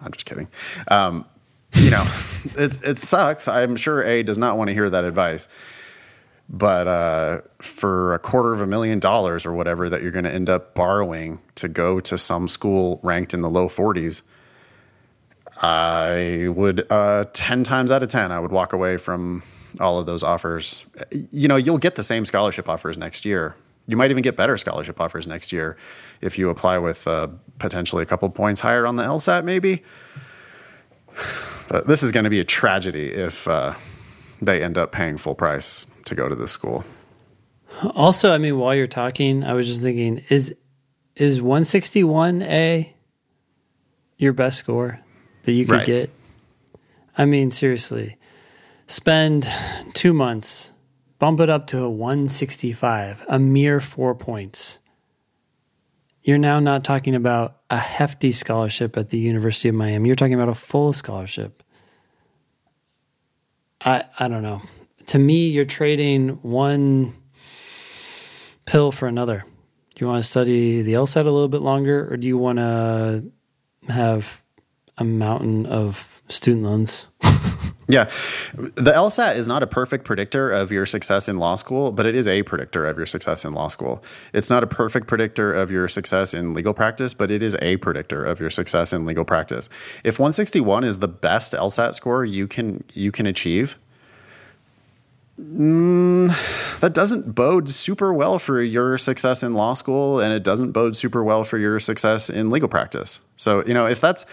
[0.00, 0.46] I'm just kidding.
[0.88, 1.26] Um,
[1.74, 2.06] you know,
[2.56, 3.48] it, it sucks.
[3.48, 5.48] I'm sure A does not want to hear that advice.
[6.48, 10.32] But uh, for a quarter of a million dollars or whatever that you're going to
[10.32, 14.22] end up borrowing to go to some school ranked in the low 40s,
[15.62, 19.42] I would uh, ten times out of ten, I would walk away from
[19.78, 20.84] all of those offers.
[21.30, 23.54] You know, you'll get the same scholarship offers next year.
[23.86, 25.76] You might even get better scholarship offers next year
[26.20, 29.82] if you apply with uh, potentially a couple points higher on the LSAT, maybe.
[31.68, 33.74] But this is going to be a tragedy if uh,
[34.40, 36.84] they end up paying full price to go to this school.
[37.94, 40.54] Also, I mean, while you're talking, I was just thinking, is
[41.16, 42.92] is 161A
[44.18, 45.00] your best score
[45.42, 45.86] that you could Right.
[45.86, 46.10] get?
[47.16, 48.16] I mean, seriously,
[48.90, 49.48] spend
[49.94, 50.72] two months,
[51.20, 54.80] bump it up to a 165, a mere four points.
[56.22, 60.08] You're now not talking about a hefty scholarship at the University of Miami.
[60.08, 61.62] You're talking about a full scholarship.
[63.80, 64.60] I I don't know.
[65.06, 67.14] To me, you're trading one
[68.66, 69.44] pill for another.
[69.94, 72.58] Do you want to study the LSAT a little bit longer, or do you want
[72.58, 73.24] to
[73.88, 74.42] have
[74.98, 77.06] a mountain of student loans?
[77.90, 78.04] Yeah.
[78.54, 82.14] The LSAT is not a perfect predictor of your success in law school, but it
[82.14, 84.04] is a predictor of your success in law school.
[84.32, 87.78] It's not a perfect predictor of your success in legal practice, but it is a
[87.78, 89.68] predictor of your success in legal practice.
[90.04, 93.76] If 161 is the best LSAT score you can you can achieve,
[95.38, 96.28] mm,
[96.80, 100.96] that doesn't bode super well for your success in law school and it doesn't bode
[100.96, 103.20] super well for your success in legal practice.
[103.36, 104.26] So, you know, if that's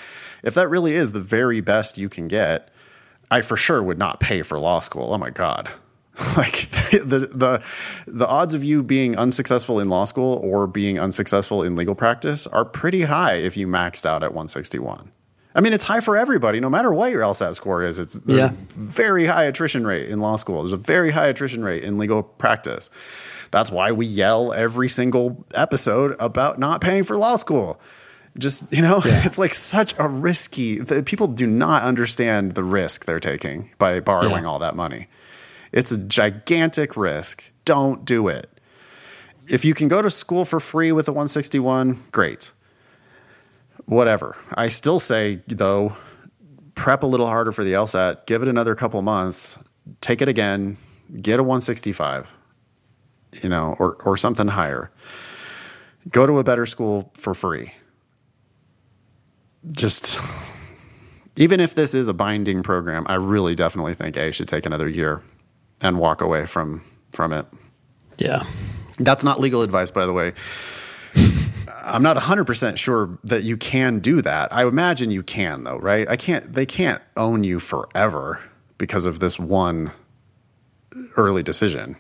[0.44, 2.70] if that really is the very best you can get,
[3.30, 5.14] I for sure would not pay for law school.
[5.14, 5.70] Oh my god.
[6.36, 6.54] Like
[6.92, 7.64] the, the
[8.08, 12.48] the odds of you being unsuccessful in law school or being unsuccessful in legal practice
[12.48, 15.12] are pretty high if you maxed out at 161.
[15.54, 18.00] I mean, it's high for everybody, no matter what your LSAT score is.
[18.00, 18.50] It's there's yeah.
[18.50, 20.62] a very high attrition rate in law school.
[20.62, 22.90] There's a very high attrition rate in legal practice.
[23.52, 27.80] That's why we yell every single episode about not paying for law school.
[28.40, 29.22] Just, you know, yeah.
[29.26, 34.44] it's like such a risky people do not understand the risk they're taking by borrowing
[34.44, 34.50] yeah.
[34.50, 35.08] all that money.
[35.72, 37.44] It's a gigantic risk.
[37.66, 38.50] Don't do it.
[39.48, 42.52] If you can go to school for free with a 161, great.
[43.86, 44.36] Whatever.
[44.56, 45.96] I still say, though,
[46.76, 49.58] prep a little harder for the LSAT, give it another couple months,
[50.02, 50.78] take it again,
[51.22, 52.34] get a 165,
[53.42, 54.92] you know, or, or something higher.
[56.10, 57.74] Go to a better school for free.
[59.72, 60.20] Just
[61.36, 64.90] even if this is a binding program, I really definitely think A should take another
[64.90, 65.24] year
[65.82, 67.46] and walk away from from it.
[68.18, 68.46] Yeah.
[69.00, 70.34] That's not legal advice by the way.
[71.84, 74.54] I'm not 100% sure that you can do that.
[74.54, 76.08] I imagine you can though, right?
[76.10, 78.44] I can't they can't own you forever
[78.78, 79.92] because of this one
[81.16, 81.96] early decision.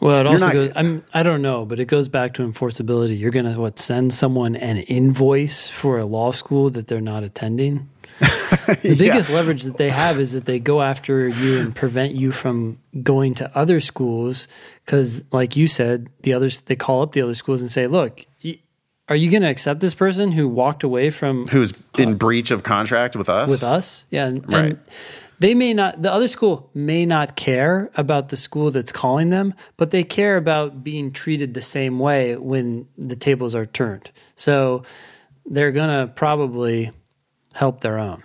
[0.00, 0.72] Well, it also not, goes.
[0.76, 1.04] I'm.
[1.14, 3.18] I don't know, but it goes back to enforceability.
[3.18, 7.88] You're gonna what send someone an invoice for a law school that they're not attending.
[8.20, 9.36] the biggest yeah.
[9.36, 13.34] leverage that they have is that they go after you and prevent you from going
[13.34, 14.48] to other schools
[14.84, 18.24] because, like you said, the others they call up the other schools and say, "Look,
[19.08, 22.50] are you going to accept this person who walked away from who's in uh, breach
[22.50, 23.50] of contract with us?
[23.50, 24.78] With us, yeah, and, right." And
[25.38, 29.54] they may not the other school may not care about the school that's calling them
[29.76, 34.82] but they care about being treated the same way when the tables are turned so
[35.48, 36.92] they're going to probably
[37.54, 38.22] help their own.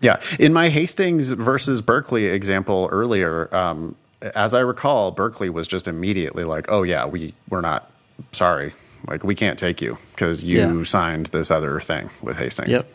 [0.00, 0.20] Yeah.
[0.38, 3.94] In my Hastings versus Berkeley example earlier, um,
[4.34, 7.90] as I recall, Berkeley was just immediately like, "Oh yeah, we we're not
[8.32, 8.72] sorry,
[9.08, 10.82] like we can't take you because you yeah.
[10.84, 12.94] signed this other thing with Hastings." Yep.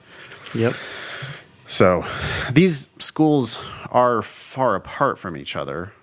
[0.55, 0.73] Yep.
[1.67, 2.05] So,
[2.51, 3.57] these schools
[3.89, 5.93] are far apart from each other.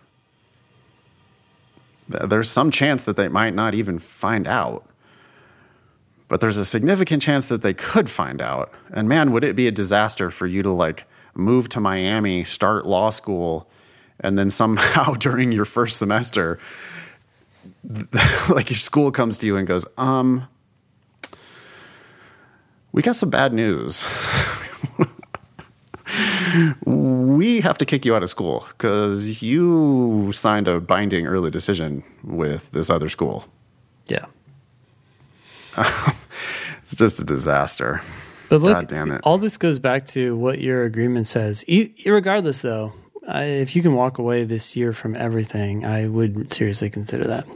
[2.09, 4.87] There's some chance that they might not even find out
[6.33, 8.73] but there's a significant chance that they could find out.
[8.91, 11.05] And man, would it be a disaster for you to like
[11.35, 13.69] move to Miami, start law school,
[14.19, 16.59] and then somehow during your first semester,
[18.49, 20.49] like your school comes to you and goes, um,
[22.93, 24.09] we got some bad news.
[26.85, 32.03] we have to kick you out of school because you signed a binding early decision
[32.25, 33.47] with this other school.
[34.07, 34.27] Yeah.
[36.83, 38.01] it's just a disaster.
[38.49, 39.23] But look, God damn it.
[39.25, 41.65] all this goes back to what your agreement says.
[41.69, 42.93] E- regardless, though,
[43.27, 47.47] I, if you can walk away this year from everything, I would seriously consider that.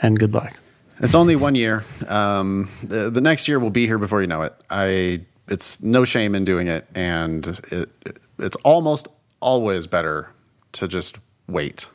[0.00, 0.58] And good luck.
[1.00, 1.84] It's only one year.
[2.06, 4.54] Um, the, the, next year will be here before you know it.
[4.70, 5.22] I.
[5.48, 7.90] It's no shame in doing it, and it,
[8.38, 9.08] it's almost
[9.40, 10.30] always better
[10.72, 11.88] to just wait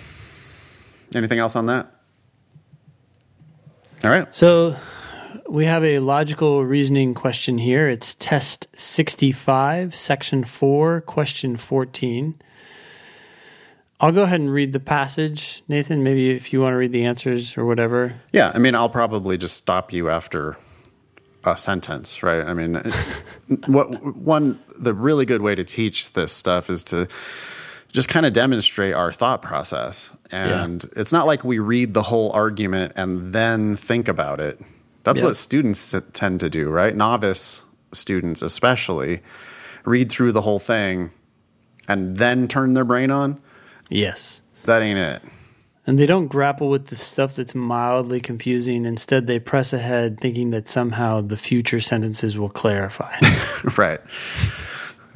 [1.14, 1.90] anything else on that?
[4.04, 4.32] All right.
[4.34, 4.76] So
[5.48, 7.88] we have a logical reasoning question here.
[7.88, 12.40] It's test 65, section 4, question 14.
[13.98, 16.02] I'll go ahead and read the passage, Nathan.
[16.02, 18.14] Maybe if you want to read the answers or whatever.
[18.32, 20.56] Yeah, I mean, I'll probably just stop you after
[21.44, 22.44] a sentence, right?
[22.44, 22.74] I mean,
[23.66, 27.08] what one the really good way to teach this stuff is to
[27.96, 30.14] just kind of demonstrate our thought process.
[30.30, 31.00] And yeah.
[31.00, 34.60] it's not like we read the whole argument and then think about it.
[35.04, 35.28] That's yep.
[35.28, 36.94] what students tend to do, right?
[36.94, 39.20] Novice students, especially,
[39.86, 41.10] read through the whole thing
[41.88, 43.40] and then turn their brain on.
[43.88, 44.42] Yes.
[44.64, 45.22] That ain't it.
[45.86, 48.84] And they don't grapple with the stuff that's mildly confusing.
[48.84, 53.16] Instead, they press ahead thinking that somehow the future sentences will clarify.
[53.78, 54.00] right.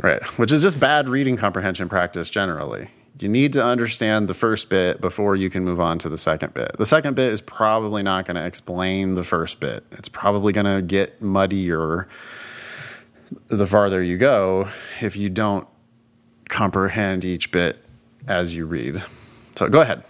[0.03, 0.23] Right.
[0.39, 2.89] Which is just bad reading comprehension practice generally
[3.23, 6.55] you need to understand the first bit before you can move on to the second
[6.55, 6.77] bit.
[6.79, 9.85] The second bit is probably not going to explain the first bit.
[9.93, 12.09] It's probably going to get muddier
[13.49, 14.69] the farther you go
[15.01, 15.67] if you don't
[16.49, 17.85] comprehend each bit
[18.27, 19.03] as you read.
[19.57, 20.03] So go ahead.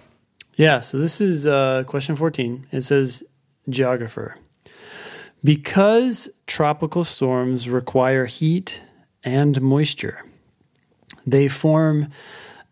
[0.54, 2.66] Yeah, so this is uh, question 14.
[2.70, 3.24] It says,
[3.68, 4.36] Geographer.
[5.42, 8.82] Because tropical storms require heat
[9.24, 10.24] and moisture,
[11.26, 12.08] they form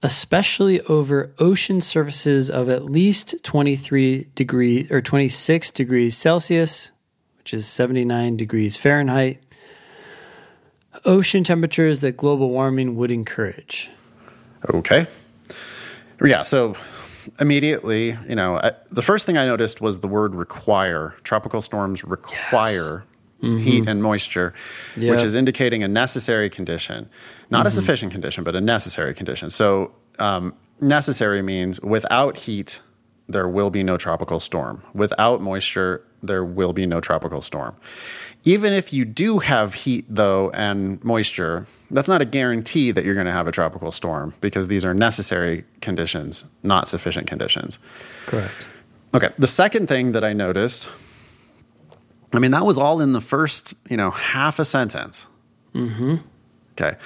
[0.03, 6.93] especially over ocean surfaces of at least 23 degrees or 26 degrees Celsius,
[7.39, 9.43] which is 79 degrees Fahrenheit,
[11.05, 13.91] ocean temperatures that global warming would encourage.
[14.73, 15.07] Okay.
[16.25, 16.77] Yeah, so
[17.41, 21.15] immediately, you know, I, the first thing I noticed was the word require.
[21.23, 23.18] Tropical storms require yes.
[23.43, 23.59] Mm-hmm.
[23.59, 24.55] heat and moisture,
[24.97, 27.09] which is indicating a necessary condition,
[27.51, 27.69] not mm-hmm.
[27.69, 29.51] a sufficient condition, but a necessary condition.
[29.51, 32.81] So, um, necessary means without heat,
[33.29, 34.83] there will be no tropical storm.
[34.95, 37.77] Without moisture, there will be no tropical storm.
[38.45, 43.15] Even if you do have heat, though, and moisture, that's not a guarantee that you're
[43.15, 47.79] going to have a tropical storm because these are necessary conditions, not sufficient conditions.
[48.27, 48.53] Correct.
[49.15, 49.31] Okay.
[49.39, 50.89] The second thing that I noticed,
[52.33, 55.27] I mean, that was all in the first, you know, half a sentence.
[55.75, 56.17] Mm-hmm.
[56.73, 56.97] Okay.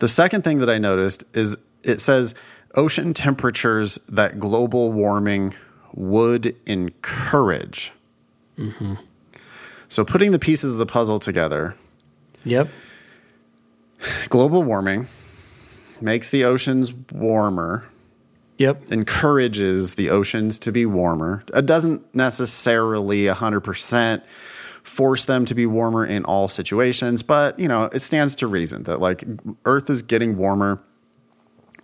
[0.00, 2.34] The second thing that I noticed is it says
[2.74, 5.54] ocean temperatures that global warming
[5.94, 7.92] would encourage.
[8.58, 8.94] Mm-hmm.
[9.88, 11.76] So putting the pieces of the puzzle together.
[12.44, 12.68] Yep.
[14.28, 15.06] Global warming
[16.00, 17.84] makes the oceans warmer.
[18.58, 18.90] Yep.
[18.90, 21.44] Encourages the oceans to be warmer.
[21.54, 24.22] It doesn't necessarily 100%
[24.84, 28.84] force them to be warmer in all situations, but you know, it stands to reason
[28.84, 29.24] that like
[29.64, 30.80] Earth is getting warmer.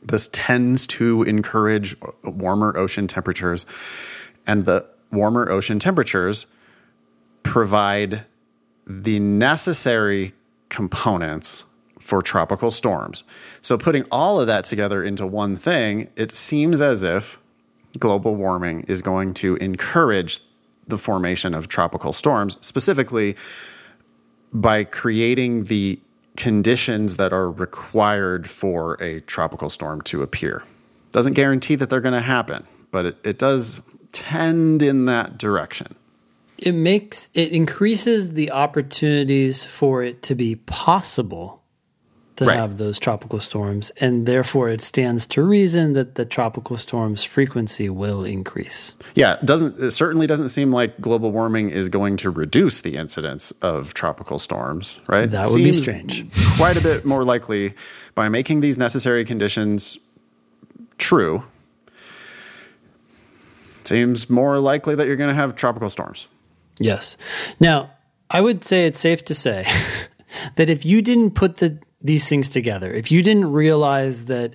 [0.03, 3.67] This tends to encourage warmer ocean temperatures
[4.47, 6.47] and the warmer ocean temperatures
[7.43, 8.25] provide
[8.87, 10.33] the necessary
[10.69, 11.65] components
[11.99, 13.25] for tropical storms.
[13.63, 17.39] So, putting all of that together into one thing, it seems as if
[17.99, 20.41] global warming is going to encourage
[20.91, 23.37] the formation of tropical storms, specifically
[24.53, 25.99] by creating the
[26.37, 30.63] conditions that are required for a tropical storm to appear.
[31.13, 33.81] Doesn't guarantee that they're going to happen, but it, it does
[34.13, 35.95] tend in that direction
[36.61, 41.60] it makes it increases the opportunities for it to be possible
[42.41, 42.57] to right.
[42.57, 47.89] have those tropical storms and therefore it stands to reason that the tropical storms frequency
[47.89, 48.95] will increase.
[49.15, 52.97] Yeah it doesn't it certainly doesn't seem like global warming is going to reduce the
[52.97, 55.31] incidence of tropical storms right?
[55.31, 56.27] That would be strange.
[56.57, 57.75] quite a bit more likely
[58.15, 59.99] by making these necessary conditions
[60.99, 61.45] true.
[63.85, 66.29] Seems more likely that you're going to have tropical storms.
[66.79, 67.17] Yes.
[67.59, 67.91] Now,
[68.31, 69.67] I would say it's safe to say
[70.57, 74.55] that if you didn't put the these things together, if you didn't realize that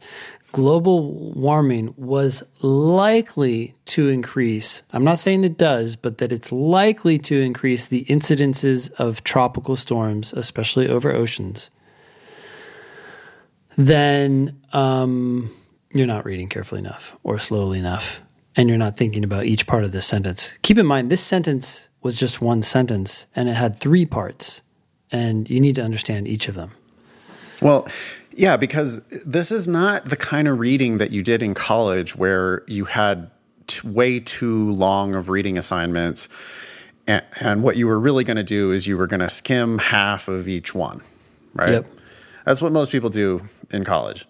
[0.51, 7.19] global warming was likely to increase, I'm not saying it does, but that it's likely
[7.19, 11.71] to increase the incidences of tropical storms, especially over oceans,
[13.77, 15.53] then um,
[15.91, 18.21] you're not reading carefully enough or slowly enough,
[18.55, 20.57] and you're not thinking about each part of this sentence.
[20.61, 24.61] Keep in mind, this sentence was just one sentence and it had three parts.
[25.11, 26.71] And you need to understand each of them.
[27.61, 27.87] Well,
[28.35, 32.63] yeah, because this is not the kind of reading that you did in college where
[32.67, 33.31] you had
[33.67, 36.27] t- way too long of reading assignments.
[37.07, 39.77] And, and what you were really going to do is you were going to skim
[39.77, 41.01] half of each one,
[41.53, 41.69] right?
[41.69, 41.85] Yep.
[42.45, 44.25] That's what most people do in college.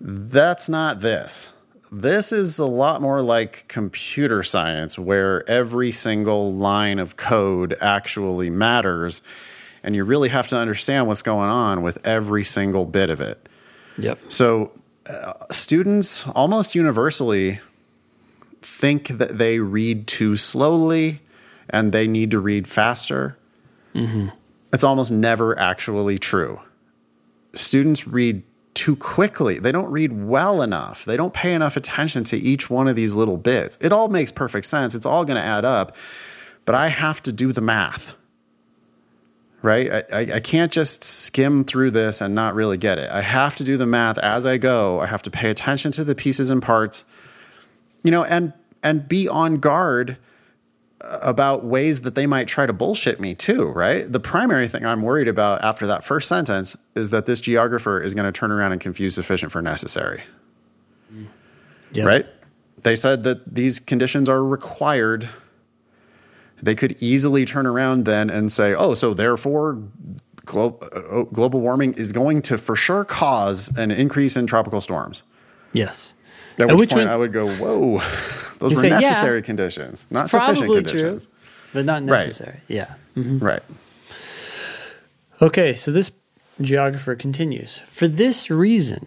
[0.00, 1.52] That's not this.
[1.92, 8.48] This is a lot more like computer science, where every single line of code actually
[8.48, 9.22] matters,
[9.82, 13.48] and you really have to understand what's going on with every single bit of it.
[13.98, 14.18] Yep.
[14.28, 14.72] So,
[15.08, 17.60] uh, students almost universally
[18.62, 21.20] think that they read too slowly
[21.70, 23.38] and they need to read faster.
[23.94, 24.28] Mm-hmm.
[24.72, 26.60] It's almost never actually true.
[27.54, 28.42] Students read
[28.74, 29.58] too quickly.
[29.58, 31.04] They don't read well enough.
[31.04, 33.78] They don't pay enough attention to each one of these little bits.
[33.80, 34.94] It all makes perfect sense.
[34.94, 35.96] It's all going to add up,
[36.64, 38.14] but I have to do the math.
[39.62, 39.90] Right?
[39.92, 43.10] I, I, I can't just skim through this and not really get it.
[43.10, 45.00] I have to do the math as I go.
[45.00, 47.04] I have to pay attention to the pieces and parts,
[48.02, 50.16] you know, and and be on guard
[51.02, 54.10] uh, about ways that they might try to bullshit me too, right?
[54.10, 58.14] The primary thing I'm worried about after that first sentence is that this geographer is
[58.14, 60.22] going to turn around and confuse sufficient for necessary.
[61.12, 61.26] Mm.
[61.92, 62.06] Yep.
[62.06, 62.26] Right?
[62.82, 65.28] They said that these conditions are required.
[66.62, 69.82] They could easily turn around then and say, oh, so therefore
[70.44, 75.22] glo- uh, global warming is going to for sure cause an increase in tropical storms.
[75.72, 76.14] Yes.
[76.58, 78.00] At which, which point I would go, whoa
[78.58, 81.26] Those were say, yeah, necessary conditions, not sufficient probably conditions.
[81.26, 81.34] true,
[81.72, 82.26] but not Right.
[82.26, 82.60] necessary.
[82.68, 82.94] Yeah.
[83.16, 83.38] Mm-hmm.
[83.38, 83.62] Right.
[85.40, 86.12] Okay, so this
[86.60, 87.78] geographer continues.
[87.86, 89.06] For this reason,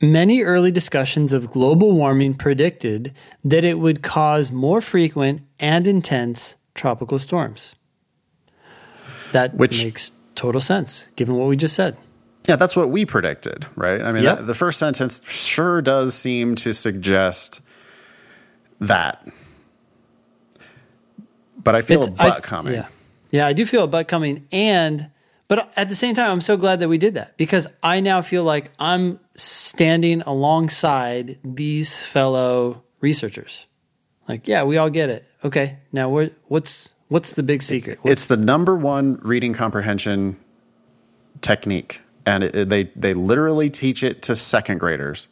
[0.00, 3.12] many early discussions of global warming predicted
[3.44, 7.74] that it would cause more frequent and intense tropical storms.
[9.32, 11.96] That Which- makes total sense given what we just said.
[12.48, 14.02] Yeah, that's what we predicted, right?
[14.02, 14.38] I mean, Yep.
[14.38, 17.62] that, the first sentence sure does seem to suggest
[18.80, 19.26] that.
[21.62, 22.74] But I feel a It's- I- butt coming.
[22.74, 22.86] Yeah.
[23.30, 24.46] Yeah, I do feel a butt coming.
[24.52, 25.08] And,
[25.48, 28.20] but at the same time, I'm so glad that we did that because I now
[28.20, 33.66] feel like I'm standing alongside these fellow researchers.
[34.28, 35.26] Like, yeah, we all get it.
[35.44, 35.78] Okay.
[35.92, 36.08] Now,
[36.48, 37.98] what's, what's the big secret?
[38.02, 40.36] What's- It's the number one reading comprehension
[41.40, 45.28] technique, and it- they they literally teach it to second graders.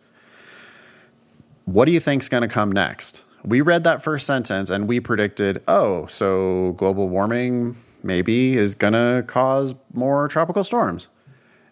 [1.65, 3.25] What do you think's going to come next?
[3.45, 8.93] We read that first sentence and we predicted, oh, so global warming maybe is going
[8.93, 11.09] to cause more tropical storms.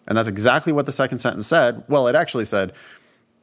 [0.07, 1.83] And that's exactly what the second sentence said.
[1.87, 2.73] Well, it actually said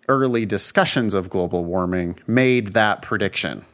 [0.09, 3.65] early discussions of global warming made that prediction.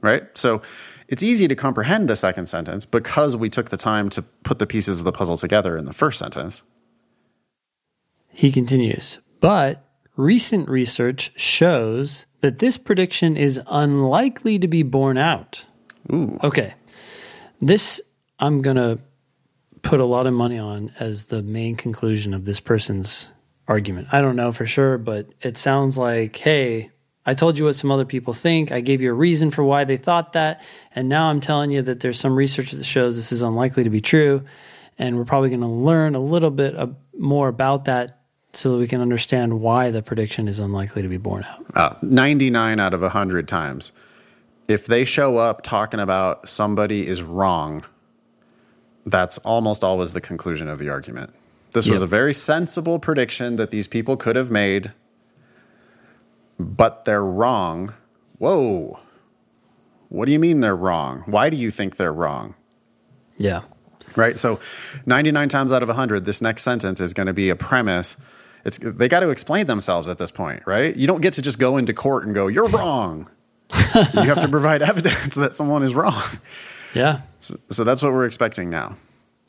[0.00, 0.24] Right?
[0.36, 0.62] So
[1.08, 4.66] it's easy to comprehend the second sentence because we took the time to put the
[4.66, 6.62] pieces of the puzzle together in the first sentence.
[8.28, 9.82] He continues, but
[10.16, 15.64] recent research shows that this prediction is unlikely to be borne out.
[16.12, 16.38] Ooh.
[16.44, 16.74] Okay.
[17.60, 18.00] This
[18.38, 18.98] I'm going to
[19.86, 23.30] put a lot of money on as the main conclusion of this person's
[23.68, 24.08] argument.
[24.12, 26.90] I don't know for sure, but it sounds like, hey,
[27.24, 28.72] I told you what some other people think.
[28.72, 30.62] I gave you a reason for why they thought that.
[30.94, 33.90] And now I'm telling you that there's some research that shows this is unlikely to
[33.90, 34.44] be true.
[34.98, 36.74] And we're probably going to learn a little bit
[37.16, 38.22] more about that
[38.52, 41.64] so that we can understand why the prediction is unlikely to be borne out.
[41.74, 43.92] Uh, 99 out of 100 times.
[44.68, 47.84] If they show up talking about somebody is wrong,
[49.06, 51.30] that's almost always the conclusion of the argument.
[51.72, 54.92] This was a very sensible prediction that these people could have made,
[56.58, 57.92] but they're wrong.
[58.38, 58.98] Whoa.
[60.08, 61.22] What do you mean they're wrong?
[61.26, 62.54] Why do you think they're wrong?
[63.36, 63.62] Yeah.
[64.16, 64.38] right?
[64.38, 64.58] So
[65.04, 68.16] 99 times out of 100, this next sentence is going to be a premise.
[68.64, 70.96] It's they got to explain themselves at this point, right?
[70.96, 73.30] You don't get to just go into court and go, "You're wrong."
[73.94, 76.22] you have to provide evidence that someone is wrong.
[76.96, 77.20] Yeah.
[77.40, 78.96] So, so that's what we're expecting now.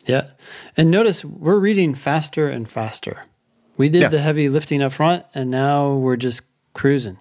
[0.06, 0.28] Yeah.
[0.76, 3.26] And notice we're reading faster and faster.
[3.78, 4.08] We did Yeah.
[4.10, 6.42] the heavy lifting up front and now we're just
[6.74, 7.18] cruising.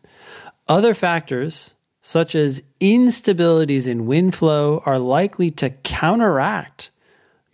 [0.68, 6.90] Other factors, such as instabilities in wind flow, are likely to counteract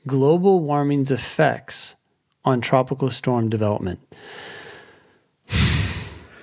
[0.06, 1.96] global warming's effects
[2.44, 4.00] on tropical storm development.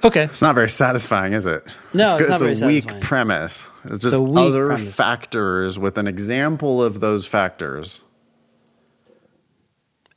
[0.04, 0.24] Okay.
[0.24, 1.64] It's not very satisfying, is it?
[1.94, 3.02] No, it's, it's not a very weak satisfying.
[3.02, 3.68] premise.
[3.86, 4.96] It's just a weak other premise.
[4.96, 8.02] factors with an example of those factors.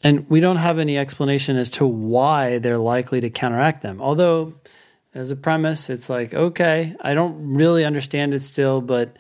[0.05, 4.01] And we don't have any explanation as to why they're likely to counteract them.
[4.01, 4.55] Although,
[5.15, 9.17] as a premise, it's like, okay, I don't really understand it still, but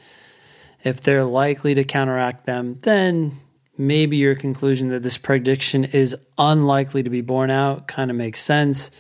[0.83, 3.39] if they're likely to counteract them, then
[3.79, 8.41] maybe your conclusion that this prediction is unlikely to be borne out kind of makes
[8.41, 8.91] sense.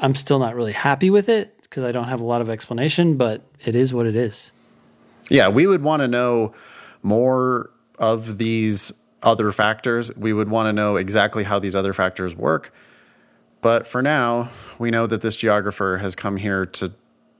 [0.00, 3.16] I'm still not really happy with it because I don't have a lot of explanation,
[3.16, 4.52] but it is what it is.
[5.28, 6.52] Yeah, we would want to know
[7.02, 10.14] more of these other factors.
[10.16, 12.72] We would want to know exactly how these other factors work.
[13.60, 14.48] But for now,
[14.78, 16.92] we know that this geographer has come here to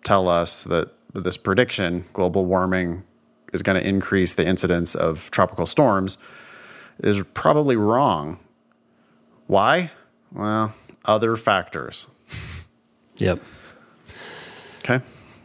[0.04, 3.02] tell us that this prediction, global warming
[3.52, 6.18] is going to increase the incidence of tropical storms,
[7.02, 8.38] is probably wrong.
[9.46, 9.90] Why?
[10.32, 10.74] Well,
[11.06, 12.06] other factors.
[13.20, 13.40] Yep.
[14.78, 15.00] Okay.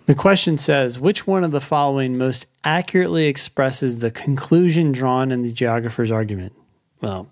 [0.06, 5.42] The question says, which one of the following most accurately expresses the conclusion drawn in
[5.42, 6.54] the geographer's argument?
[7.02, 7.28] Well,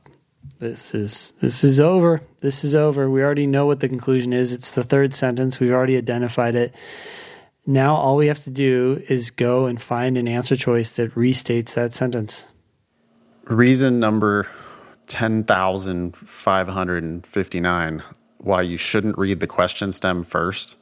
[0.60, 2.22] this is this is over.
[2.42, 3.10] This is over.
[3.10, 4.54] We already know what the conclusion is.
[4.54, 5.60] It's the third sentence.
[5.60, 6.76] We've already identified it.
[7.66, 11.76] Now all we have to do is go and find an answer choice that restates
[11.76, 12.48] that sentence.
[13.46, 14.48] reason number
[15.08, 18.04] 10,559
[18.44, 20.78] why you shouldn't read the question stem first.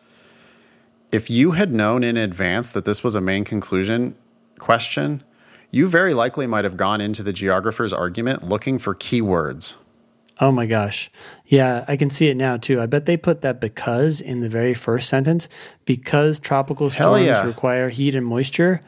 [1.12, 4.16] If you had known in advance that this was a main conclusion
[4.60, 5.24] question,
[5.70, 9.76] you very likely might have gone into the geographer's argument looking for keywords.
[10.40, 11.12] Oh my gosh.
[11.46, 12.82] Yeah, I can see it now too.
[12.82, 15.48] I bet they put that because in the very first sentence,
[15.86, 17.46] because tropical storms yeah.
[17.46, 18.82] require heat and moisture.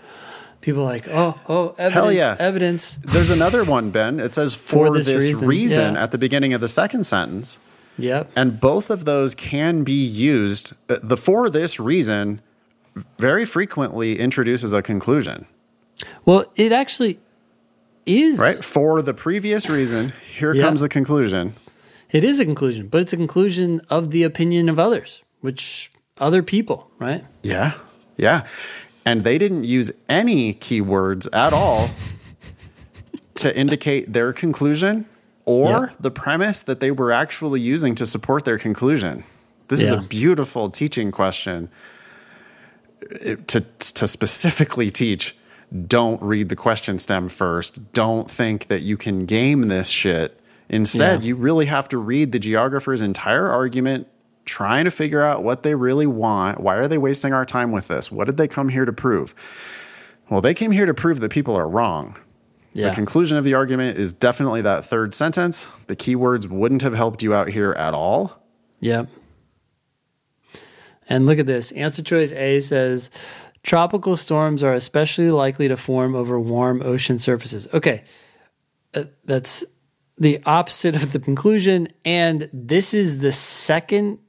[0.62, 2.38] People are like, oh, oh, evidence, yeah.
[2.40, 2.95] evidence.
[3.04, 4.22] There's another one, Ben.
[4.22, 6.04] It says for, this this, reason, reason, yeah.
[6.04, 7.60] at the beginning of the second sentence.
[7.98, 8.32] Yep.
[8.36, 10.74] And both of those can be used.
[10.90, 12.41] uh, The for this reason
[13.18, 15.45] very frequently introduces a conclusion.
[16.26, 17.20] Well, it actually
[18.06, 20.14] is right for the previous reason.
[20.36, 20.64] Here yeah.
[20.64, 21.56] comes the conclusion.
[22.11, 26.44] It is a conclusion, but it's a conclusion of the opinion of others, which other
[26.44, 27.26] people, right?
[27.41, 27.74] Yeah,
[28.18, 28.45] yeah,
[29.06, 31.90] and they didn't use any keywords at all
[33.36, 35.07] to indicate their conclusion
[35.45, 35.95] or yeah.
[35.99, 39.24] the premise that they were actually using to support their conclusion.
[39.68, 39.86] This yeah.
[39.86, 41.70] is a beautiful teaching question
[43.48, 45.36] to to specifically teach
[45.88, 47.94] don't read the question stem first.
[47.94, 50.40] Don't think that you can game this shit.
[50.70, 51.28] Instead, yeah.
[51.28, 54.07] you really have to read the geographer's entire argument,
[54.45, 56.60] trying to figure out what they really want.
[56.60, 58.11] Why are they wasting our time with this?
[58.11, 59.34] What did they come here to prove?
[60.30, 62.18] Well, they came here to prove that people are wrong.
[62.74, 62.90] Yeah.
[62.90, 65.72] The conclusion of the argument is definitely that third sentence.
[65.88, 68.44] The keywords wouldn't have helped you out here at all.
[68.80, 69.10] Yep.
[71.08, 71.72] And look at this.
[71.72, 73.12] Answer choice A says
[73.62, 77.68] tropical storms are especially likely to form over warm ocean surfaces.
[77.74, 78.04] Okay.
[78.95, 79.64] Uh, that's
[80.18, 84.20] the opposite of the conclusion and this is the second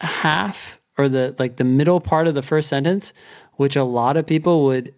[0.00, 3.12] half or the like the middle part of the first sentence
[3.54, 4.94] which a lot of people would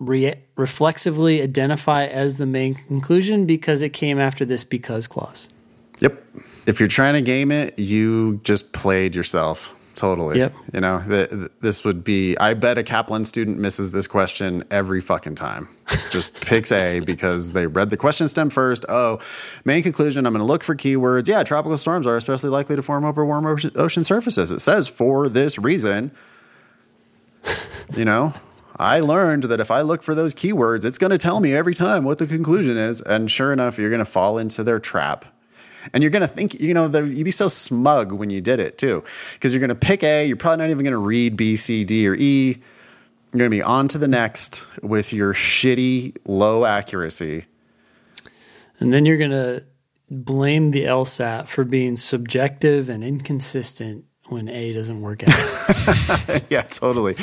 [0.00, 5.48] re- reflexively identify as the main conclusion because it came after this because clause.
[6.00, 6.24] Yep.
[6.66, 9.76] If you're trying to game it, you just played yourself.
[9.96, 10.38] Totally.
[10.38, 10.54] Yep.
[10.72, 15.02] You know, the, this would be, I bet a Kaplan student misses this question every
[15.02, 15.68] fucking time.
[16.10, 18.86] Just picks A because they read the question stem first.
[18.88, 19.18] Oh,
[19.66, 21.28] main conclusion, I'm going to look for keywords.
[21.28, 24.50] Yeah, tropical storms are especially likely to form over warm ocean, ocean surfaces.
[24.50, 26.12] It says for this reason.
[27.96, 28.32] you know,
[28.80, 31.74] I learned that if I look for those keywords, it's going to tell me every
[31.74, 33.02] time what the conclusion is.
[33.02, 35.26] And sure enough, you're going to fall into their trap.
[35.92, 38.78] And you're going to think, you know, you'd be so smug when you did it
[38.78, 39.04] too,
[39.34, 40.26] because you're going to pick A.
[40.26, 42.56] You're probably not even going to read B, C, D, or E.
[43.32, 47.44] You're going to be on to the next with your shitty low accuracy.
[48.78, 49.62] And then you're going to
[50.10, 56.42] blame the LSAT for being subjective and inconsistent when A doesn't work out.
[56.50, 57.14] yeah, totally.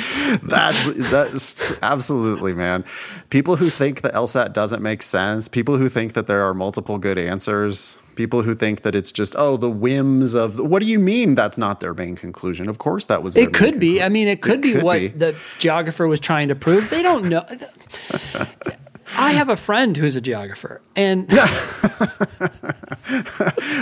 [0.42, 2.84] That's that's absolutely, man.
[3.30, 6.98] People who think that LSAT doesn't make sense, people who think that there are multiple
[6.98, 10.98] good answers, people who think that it's just oh the whims of what do you
[10.98, 12.68] mean that's not their main conclusion?
[12.68, 13.36] Of course that was.
[13.36, 14.02] It could be.
[14.02, 15.08] I mean, it could it be could what be.
[15.08, 16.90] the geographer was trying to prove.
[16.90, 17.44] They don't know.
[19.16, 21.30] I have a friend who's a geographer, and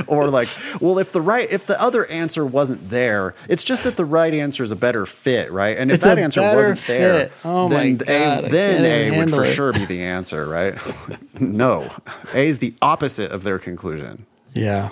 [0.07, 0.49] or like,
[0.81, 4.33] well, if the right, if the other answer wasn't there, it's just that the right
[4.33, 5.77] answer is a better fit, right?
[5.77, 6.99] And if it's that answer wasn't fit.
[6.99, 9.55] there, oh then God, A, then A would for it.
[9.55, 10.75] sure be the answer, right?
[11.41, 11.91] no,
[12.35, 14.27] A is the opposite of their conclusion.
[14.55, 14.91] Yeah.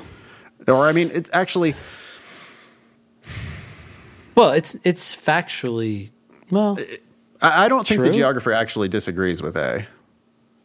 [0.66, 1.74] Or I mean, it's actually.
[4.34, 6.10] Well, it's it's factually
[6.50, 6.78] well.
[7.40, 9.86] I, I don't think the geographer actually disagrees with A.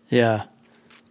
[0.10, 0.46] Yeah.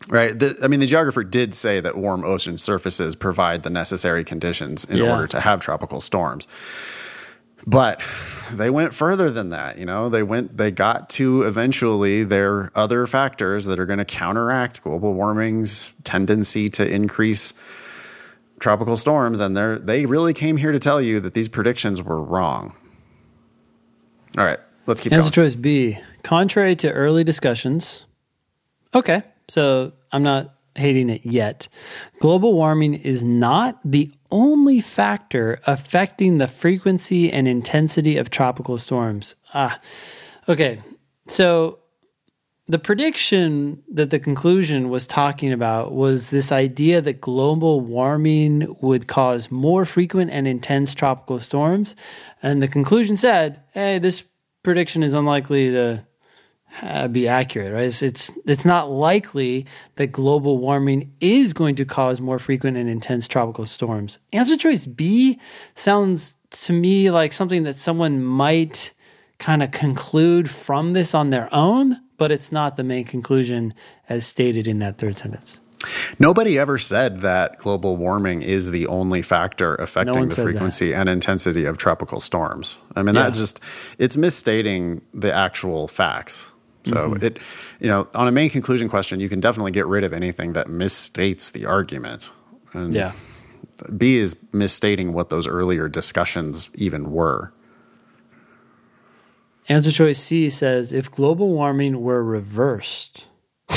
[0.09, 0.39] Right.
[0.39, 4.85] The, I mean, the geographer did say that warm ocean surfaces provide the necessary conditions
[4.85, 5.13] in yeah.
[5.13, 6.47] order to have tropical storms.
[7.67, 8.03] But
[8.53, 9.79] they went further than that.
[9.79, 14.05] You know, they went, they got to eventually their other factors that are going to
[14.05, 17.53] counteract global warming's tendency to increase
[18.59, 19.41] tropical storms.
[19.41, 22.75] And they they really came here to tell you that these predictions were wrong.
[24.37, 25.49] All right, let's keep Answer going.
[25.49, 25.99] choice B.
[26.23, 28.07] Contrary to early discussions,
[28.95, 29.23] Okay.
[29.49, 31.69] So I'm not hating it yet.
[32.21, 39.35] Global warming is not the only factor affecting the frequency and intensity of tropical storms.
[39.55, 39.81] Ah,
[40.49, 40.81] okay.
[41.27, 41.81] So
[42.67, 49.09] the prediction that the conclusion was talking about was this idea that global warming would
[49.09, 51.97] cause more frequent and intense tropical storms.
[52.43, 54.23] And the conclusion said, hey, this
[54.63, 56.07] prediction is unlikely to
[56.83, 57.85] uh, be accurate, right?
[57.85, 59.67] It's, it's, it's not likely
[59.97, 64.19] that global warming is going to cause more frequent and intense tropical storms.
[64.33, 65.39] Answer choice B
[65.75, 68.93] sounds to me like something that someone might
[69.39, 73.75] kind of conclude from this on their own, but it's not the main conclusion
[74.09, 75.61] as stated in that third sentence.
[76.19, 81.01] Nobody ever said that global warming is the only factor affecting no the frequency that.
[81.01, 82.79] and intensity of tropical storms.
[82.97, 83.25] I mean, yeah.
[83.25, 83.61] that just
[83.99, 86.51] it's misstating the actual facts.
[86.85, 87.25] So mm-hmm.
[87.25, 87.39] it,
[87.81, 90.69] you know, on a main conclusion question, you can definitely get rid of anything that
[90.69, 92.31] misstates the argument.
[92.73, 93.13] And yeah.
[93.97, 97.53] B is misstating what those earlier discussions even were.
[99.69, 103.27] Answer choice C says if global warming were reversed.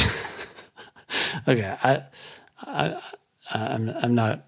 [1.48, 2.03] okay, I,
[2.61, 3.02] I,
[3.52, 4.48] I'm, I'm not,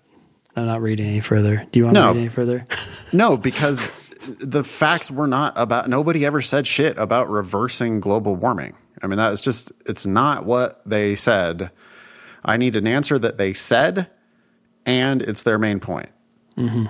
[0.55, 1.67] I'm not reading any further.
[1.71, 2.01] Do you want no.
[2.03, 2.65] to read any further?
[3.11, 4.02] no, because
[4.39, 5.89] the facts were not about.
[5.89, 8.75] Nobody ever said shit about reversing global warming.
[9.01, 11.71] I mean, that's just it's not what they said.
[12.45, 14.09] I need an answer that they said,
[14.85, 16.09] and it's their main point.
[16.57, 16.85] Mm-hmm.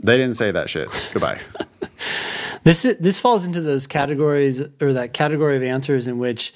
[0.00, 0.88] They didn't say that shit.
[1.12, 1.40] Goodbye.
[2.64, 6.52] this this falls into those categories or that category of answers in which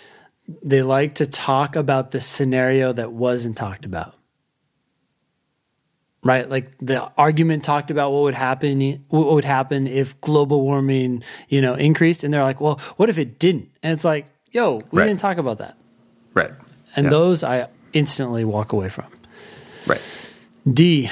[0.63, 4.15] they like to talk about the scenario that wasn't talked about.
[6.25, 6.49] Right?
[6.49, 11.61] Like the argument talked about what would happen what would happen if global warming, you
[11.61, 15.01] know, increased and they're like, "Well, what if it didn't?" And it's like, "Yo, we
[15.01, 15.07] right.
[15.07, 15.77] didn't talk about that."
[16.33, 16.51] Right.
[16.97, 17.11] And yeah.
[17.11, 19.07] those I instantly walk away from.
[19.87, 20.01] Right.
[20.71, 21.11] D.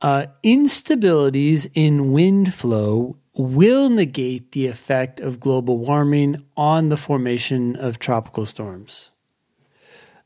[0.00, 7.76] Uh, instabilities in wind flow will negate the effect of global warming on the formation
[7.76, 9.10] of tropical storms.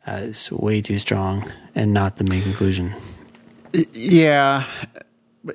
[0.06, 2.94] Uh, it's way too strong and not the main conclusion.
[3.92, 4.64] Yeah.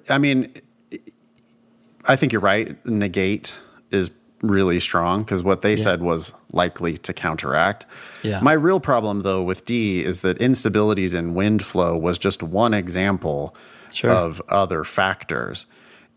[0.10, 0.54] I mean,
[2.06, 2.84] I think you're right.
[2.86, 3.58] Negate
[3.92, 4.12] is
[4.42, 5.84] really strong because what they yeah.
[5.84, 7.86] said was likely to counteract.
[8.24, 8.40] Yeah.
[8.42, 12.74] My real problem, though, with D is that instabilities in wind flow was just one
[12.74, 13.56] example
[13.92, 14.12] sure.
[14.12, 15.66] of other factors.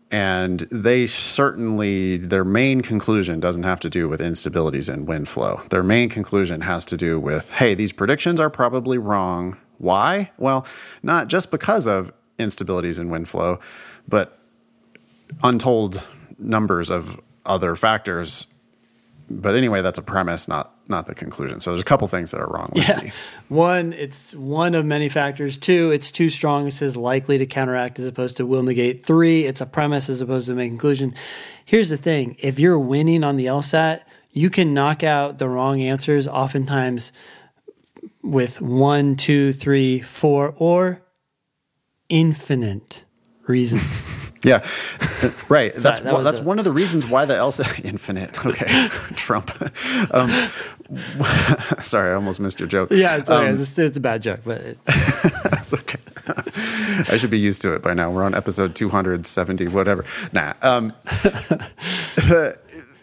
[0.09, 5.61] And they certainly, their main conclusion doesn't have to do with instabilities in wind flow.
[5.69, 9.57] Their main conclusion has to do with hey, these predictions are probably wrong.
[9.77, 10.31] Why?
[10.37, 10.65] Well,
[11.03, 13.59] not just because of instabilities in wind flow,
[14.07, 14.37] but
[15.43, 16.03] untold
[16.37, 18.47] numbers of other factors.
[19.29, 21.59] But anyway, that's a premise, not not the conclusion.
[21.59, 22.99] So there's a couple things that are wrong with yeah.
[22.99, 23.11] D.
[23.49, 25.57] One, it's one of many factors.
[25.57, 26.65] Two, it's too strong.
[26.67, 29.05] It says likely to counteract as opposed to will negate.
[29.05, 31.13] Three, it's a premise as opposed to main conclusion.
[31.65, 34.01] Here's the thing: if you're winning on the LSAT,
[34.31, 37.11] you can knock out the wrong answers oftentimes
[38.27, 41.01] with one, two, three, four, or
[42.09, 43.05] infinite
[43.47, 44.13] reasons.
[44.43, 44.63] Yeah,
[45.49, 45.73] right.
[45.75, 48.45] that's that that's a, one of the reasons why the LSAT infinite.
[48.45, 49.51] Okay, Trump.
[50.13, 50.29] Um,
[51.81, 52.91] sorry, I almost missed your joke.
[52.91, 53.49] Yeah, it's okay.
[53.49, 55.99] Um, it's, it's, a bad joke, but it, that's okay.
[57.11, 58.11] I should be used to it by now.
[58.11, 60.05] We're on episode two hundred seventy, whatever.
[60.31, 60.53] Nah.
[60.61, 62.59] Um, the,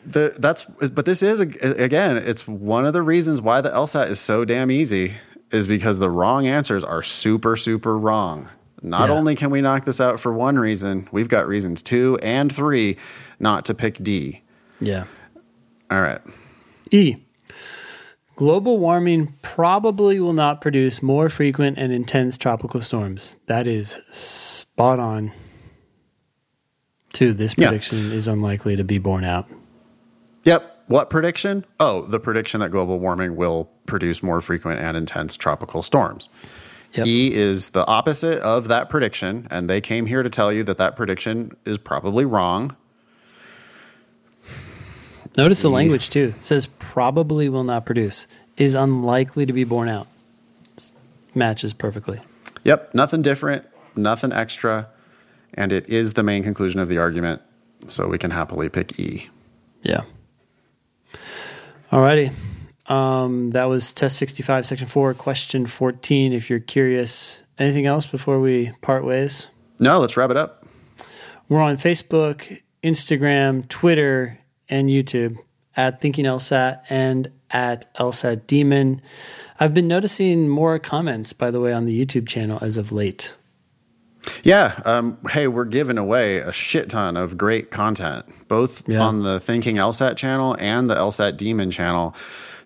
[0.07, 4.21] the that's but this is again, it's one of the reasons why the LSAT is
[4.21, 5.15] so damn easy
[5.51, 8.49] is because the wrong answers are super super wrong.
[8.83, 9.15] Not yeah.
[9.15, 12.99] only can we knock this out for one reason, we've got reasons two and three
[13.41, 14.43] not to pick D.
[14.81, 15.05] Yeah.
[15.91, 16.21] All right.
[16.91, 17.17] E.
[18.37, 23.37] Global warming probably will not produce more frequent and intense tropical storms.
[23.47, 25.33] That is spot on.
[27.13, 28.15] Two, this prediction yeah.
[28.15, 29.49] is unlikely to be borne out.
[30.45, 30.71] Yep.
[30.87, 31.65] What prediction?
[31.81, 36.29] Oh, the prediction that global warming will produce more frequent and intense tropical storms.
[36.93, 37.07] Yep.
[37.07, 40.79] E is the opposite of that prediction, and they came here to tell you that
[40.79, 42.77] that prediction is probably wrong.
[45.37, 45.73] Notice the mm.
[45.73, 46.35] language too.
[46.39, 50.07] It says probably will not produce, is unlikely to be borne out.
[51.35, 52.21] matches perfectly.
[52.63, 53.67] Yep, nothing different,
[53.97, 54.89] nothing extra,
[55.55, 57.43] and it is the main conclusion of the argument,
[57.89, 59.29] so we can happily pick E.
[59.83, 60.03] Yeah.
[61.91, 62.33] Alrighty.
[62.91, 66.33] Um, that was test 65, section four, question 14.
[66.33, 69.49] If you're curious, anything else before we part ways?
[69.79, 70.67] No, let's wrap it up.
[71.49, 74.39] We're on Facebook, Instagram, Twitter,
[74.69, 75.37] and YouTube
[75.77, 79.01] at Thinking LSAT and at LSAT Demon.
[79.61, 83.35] I've been noticing more comments, by the way, on the YouTube channel as of late.
[84.43, 84.81] Yeah.
[84.85, 89.01] Um, hey, we're giving away a shit ton of great content, both yeah.
[89.01, 92.15] on the Thinking LSAT channel and the LSAT Demon channel.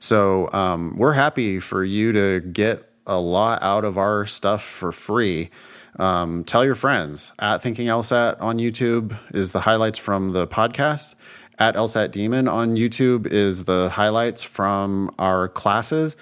[0.00, 4.92] So um, we're happy for you to get a lot out of our stuff for
[4.92, 5.50] free.
[5.98, 11.14] Um, tell your friends at Thinking LSAT on YouTube is the highlights from the podcast.
[11.58, 16.16] At LSAT Demon on YouTube is the highlights from our classes.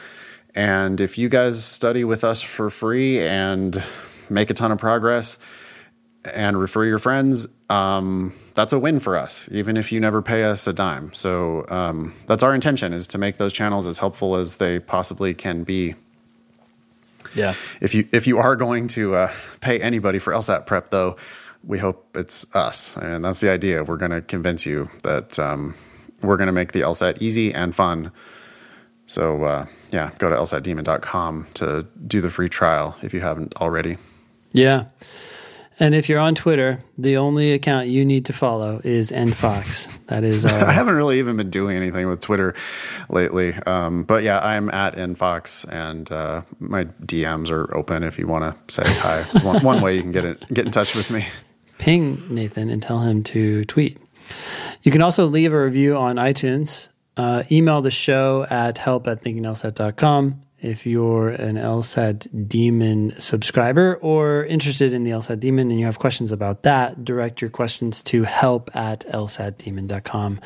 [0.54, 3.82] And if you guys study with us for free and
[4.28, 5.38] make a ton of progress
[6.34, 10.44] and refer your friends, um, that's a win for us, even if you never pay
[10.44, 11.12] us a dime.
[11.14, 15.34] So um, that's our intention is to make those channels as helpful as they possibly
[15.34, 15.94] can be.
[17.34, 17.54] Yeah.
[17.80, 21.16] If you if you are going to uh, pay anybody for LSAT prep, though,
[21.64, 23.84] we hope it's us, and that's the idea.
[23.84, 25.74] We're going to convince you that um,
[26.22, 28.12] we're going to make the LSAT easy and fun.
[29.06, 33.98] So uh, yeah, go to lsatdemon.com to do the free trial if you haven't already.
[34.56, 34.86] Yeah.
[35.78, 39.98] And if you're on Twitter, the only account you need to follow is nfox.
[40.06, 40.64] That is our.
[40.64, 42.54] I haven't really even been doing anything with Twitter
[43.10, 48.26] lately, um, but yeah, I'm at nfox, and uh, my DMs are open if you
[48.26, 49.20] want to say hi.
[49.20, 51.26] It's one, one way you can get it, get in touch with me.
[51.76, 53.98] Ping Nathan and tell him to tweet.
[54.82, 56.88] You can also leave a review on iTunes.
[57.18, 64.44] Uh, email the show at help at thinkinglsat.com if you're an LSAT Demon subscriber or
[64.44, 68.24] interested in the LSAT Demon and you have questions about that, direct your questions to
[68.24, 70.40] help at lsatdemon.com.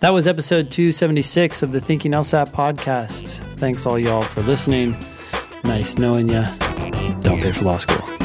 [0.00, 3.28] That was episode 276 of the Thinking LSAT podcast.
[3.56, 4.96] Thanks all y'all for listening.
[5.64, 6.44] Nice knowing you.
[7.20, 8.21] Don't pay for law school.